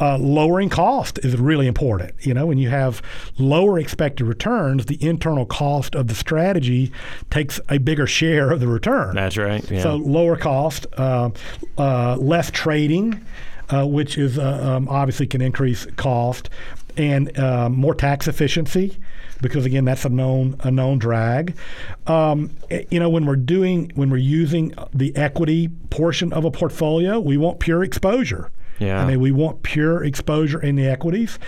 uh, 0.00 0.18
lowering 0.18 0.68
cost 0.68 1.18
is 1.20 1.36
really 1.36 1.66
important. 1.66 2.14
You 2.20 2.34
know, 2.34 2.46
when 2.46 2.58
you 2.58 2.68
have 2.70 3.02
lower 3.38 3.78
expected 3.78 4.24
returns, 4.24 4.86
the 4.86 5.02
internal 5.04 5.46
cost 5.46 5.94
of 5.94 6.08
the 6.08 6.14
strategy 6.14 6.92
takes 7.30 7.60
a 7.68 7.78
bigger 7.78 8.06
share 8.06 8.50
of 8.50 8.60
the 8.60 8.68
return. 8.68 9.14
That's 9.14 9.36
right. 9.36 9.68
Yeah. 9.70 9.82
So 9.82 9.96
lower 9.96 10.36
cost, 10.36 10.86
uh, 10.96 11.30
uh, 11.76 12.16
less 12.16 12.50
trading. 12.50 13.24
Uh, 13.70 13.84
which 13.84 14.16
is 14.16 14.38
uh, 14.38 14.60
um, 14.62 14.88
obviously 14.88 15.26
can 15.26 15.42
increase 15.42 15.84
cost 15.96 16.48
and 16.96 17.38
uh, 17.38 17.68
more 17.68 17.94
tax 17.94 18.26
efficiency 18.26 18.98
because 19.40 19.64
again 19.64 19.84
that's 19.84 20.04
a 20.04 20.08
known 20.08 20.56
a 20.60 20.70
known 20.70 20.98
drag. 20.98 21.56
Um, 22.06 22.56
eh, 22.70 22.84
you 22.90 22.98
know 22.98 23.08
when 23.08 23.26
we're 23.26 23.36
doing 23.36 23.92
when 23.94 24.10
we're 24.10 24.16
using 24.16 24.74
the 24.92 25.14
equity 25.16 25.68
portion 25.90 26.32
of 26.32 26.44
a 26.44 26.50
portfolio, 26.50 27.20
we 27.20 27.36
want 27.36 27.60
pure 27.60 27.84
exposure. 27.84 28.50
Yeah. 28.78 29.02
I 29.02 29.06
mean, 29.06 29.20
we 29.20 29.32
want 29.32 29.62
pure 29.62 30.04
exposure 30.04 30.60
in 30.60 30.76
the 30.76 30.86
equities, 30.86 31.38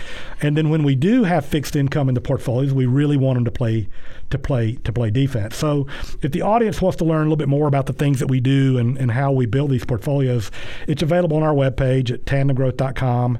and 0.43 0.57
then 0.57 0.71
when 0.71 0.83
we 0.83 0.95
do 0.95 1.25
have 1.25 1.45
fixed 1.45 1.77
income 1.77 2.09
in 2.09 2.15
the 2.15 2.21
portfolios, 2.21 2.73
we 2.73 2.87
really 2.87 3.17
want 3.17 3.37
them 3.37 3.45
to 3.45 3.51
play 3.51 3.89
to 4.31 4.39
play 4.39 4.77
to 4.77 4.93
play 4.93 5.11
defense. 5.11 5.57
So, 5.57 5.87
if 6.23 6.33
the 6.33 6.43
audience 6.43 6.81
wants 6.81 6.97
to 6.99 7.05
learn 7.05 7.21
a 7.21 7.25
little 7.25 7.37
bit 7.37 7.49
more 7.49 7.69
about 7.69 7.87
the 7.87 7.93
things 7.93 8.21
that 8.21 8.29
we 8.29 8.41
do 8.41 8.79
and, 8.79 8.97
and 8.97 9.11
how 9.11 9.33
we 9.33 9.47
build 9.47 9.71
these 9.71 9.85
portfolios, 9.85 10.51
it's 10.87 11.03
available 11.03 11.37
on 11.37 11.43
our 11.43 11.55
webpage 11.55 12.11
at 12.13 12.25
tandemgrowth.com. 12.25 13.39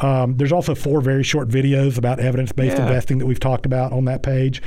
Um, 0.00 0.36
there's 0.36 0.52
also 0.52 0.74
four 0.74 1.00
very 1.00 1.22
short 1.22 1.48
videos 1.48 1.98
about 1.98 2.20
evidence-based 2.20 2.76
yeah. 2.76 2.82
investing 2.82 3.18
that 3.18 3.26
we've 3.26 3.40
talked 3.40 3.66
about 3.66 3.92
on 3.92 4.04
that 4.06 4.22
page. 4.22 4.62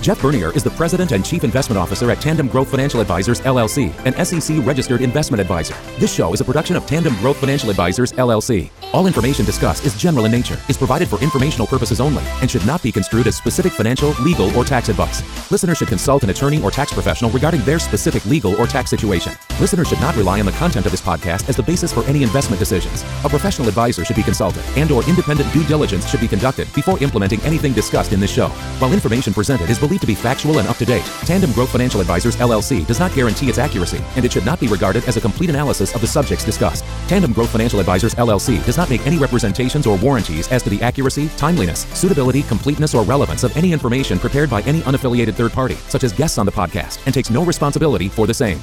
Jeff 0.00 0.22
Bernier 0.22 0.50
is 0.52 0.64
the 0.64 0.70
President 0.70 1.12
and 1.12 1.22
Chief 1.22 1.44
Investment 1.44 1.78
Officer 1.78 2.10
at 2.10 2.22
Tandem 2.22 2.48
Growth 2.48 2.70
Financial 2.70 3.00
Advisors, 3.00 3.40
LLC, 3.42 3.92
an 4.06 4.24
SEC 4.24 4.64
registered 4.64 5.02
investment 5.02 5.42
advisor. 5.42 5.74
This 5.98 6.14
show 6.14 6.32
is 6.32 6.40
a 6.40 6.44
production 6.44 6.74
of 6.74 6.86
Tandem 6.86 7.14
Growth 7.16 7.36
Financial 7.36 7.68
Advisors, 7.68 8.12
LLC. 8.12 8.70
All 8.94 9.06
information 9.06 9.44
discussed 9.44 9.84
is 9.84 9.94
general 9.96 10.24
in 10.24 10.32
nature, 10.32 10.58
is 10.70 10.78
provided 10.78 11.06
for 11.06 11.20
informational 11.22 11.66
purposes 11.66 12.00
only, 12.00 12.22
and 12.40 12.50
should 12.50 12.64
not 12.66 12.82
be 12.82 12.90
construed 12.90 13.26
as 13.26 13.36
specific 13.36 13.72
financial, 13.72 14.14
legal, 14.22 14.54
or 14.56 14.64
tax 14.64 14.88
advice. 14.88 15.22
Listeners 15.50 15.76
should 15.76 15.88
consult 15.88 16.24
an 16.24 16.30
attorney 16.30 16.62
or 16.62 16.70
tax 16.70 16.94
professional 16.94 17.30
regarding 17.30 17.60
their 17.62 17.78
specific 17.78 18.24
legal 18.24 18.54
or 18.56 18.66
tax 18.66 18.88
situation. 18.88 19.32
Listeners 19.60 19.88
should 19.88 20.00
not 20.00 20.16
rely 20.16 20.40
on 20.40 20.46
the 20.46 20.52
content 20.52 20.86
of 20.86 20.92
this 20.92 21.02
podcast 21.02 21.46
as 21.48 21.56
the 21.56 21.62
basis 21.62 21.92
for 21.92 22.04
any 22.04 22.22
investment 22.22 22.58
decisions. 22.58 23.02
A 23.24 23.28
professional 23.28 23.68
advisor 23.68 24.02
should 24.02 24.16
be 24.16 24.22
consulted, 24.22 24.62
and 24.76 24.90
or 24.90 25.04
independent 25.04 25.52
due 25.52 25.64
diligence 25.64 26.08
should 26.08 26.20
be 26.20 26.28
conducted 26.28 26.72
before 26.72 26.98
implementing 27.02 27.40
anything 27.42 27.74
discussed 27.74 28.14
in 28.14 28.18
this 28.18 28.32
show. 28.32 28.48
While 28.80 28.94
information 28.94 29.34
presented 29.34 29.68
is 29.68 29.78
believed 29.90 30.02
to 30.02 30.06
be 30.06 30.14
factual 30.14 30.58
and 30.60 30.68
up 30.68 30.76
to 30.76 30.84
date. 30.84 31.04
Tandem 31.26 31.50
Growth 31.50 31.70
Financial 31.70 32.00
Advisors 32.00 32.36
LLC 32.36 32.86
does 32.86 33.00
not 33.00 33.12
guarantee 33.12 33.48
its 33.48 33.58
accuracy, 33.58 34.00
and 34.14 34.24
it 34.24 34.32
should 34.32 34.46
not 34.46 34.60
be 34.60 34.68
regarded 34.68 35.02
as 35.08 35.16
a 35.16 35.20
complete 35.20 35.50
analysis 35.50 35.92
of 35.96 36.00
the 36.00 36.06
subjects 36.06 36.44
discussed. 36.44 36.84
Tandem 37.08 37.32
Growth 37.32 37.50
Financial 37.50 37.80
Advisors 37.80 38.14
LLC 38.14 38.64
does 38.64 38.76
not 38.76 38.88
make 38.88 39.04
any 39.04 39.18
representations 39.18 39.88
or 39.88 39.98
warranties 39.98 40.46
as 40.52 40.62
to 40.62 40.70
the 40.70 40.80
accuracy, 40.80 41.28
timeliness, 41.36 41.86
suitability, 41.98 42.42
completeness, 42.42 42.94
or 42.94 43.02
relevance 43.02 43.42
of 43.42 43.56
any 43.56 43.72
information 43.72 44.16
prepared 44.16 44.48
by 44.48 44.62
any 44.62 44.80
unaffiliated 44.82 45.34
third 45.34 45.52
party, 45.52 45.74
such 45.88 46.04
as 46.04 46.12
guests 46.12 46.38
on 46.38 46.46
the 46.46 46.52
podcast, 46.52 47.04
and 47.06 47.12
takes 47.12 47.30
no 47.30 47.44
responsibility 47.44 48.08
for 48.08 48.28
the 48.28 48.34
same. 48.34 48.60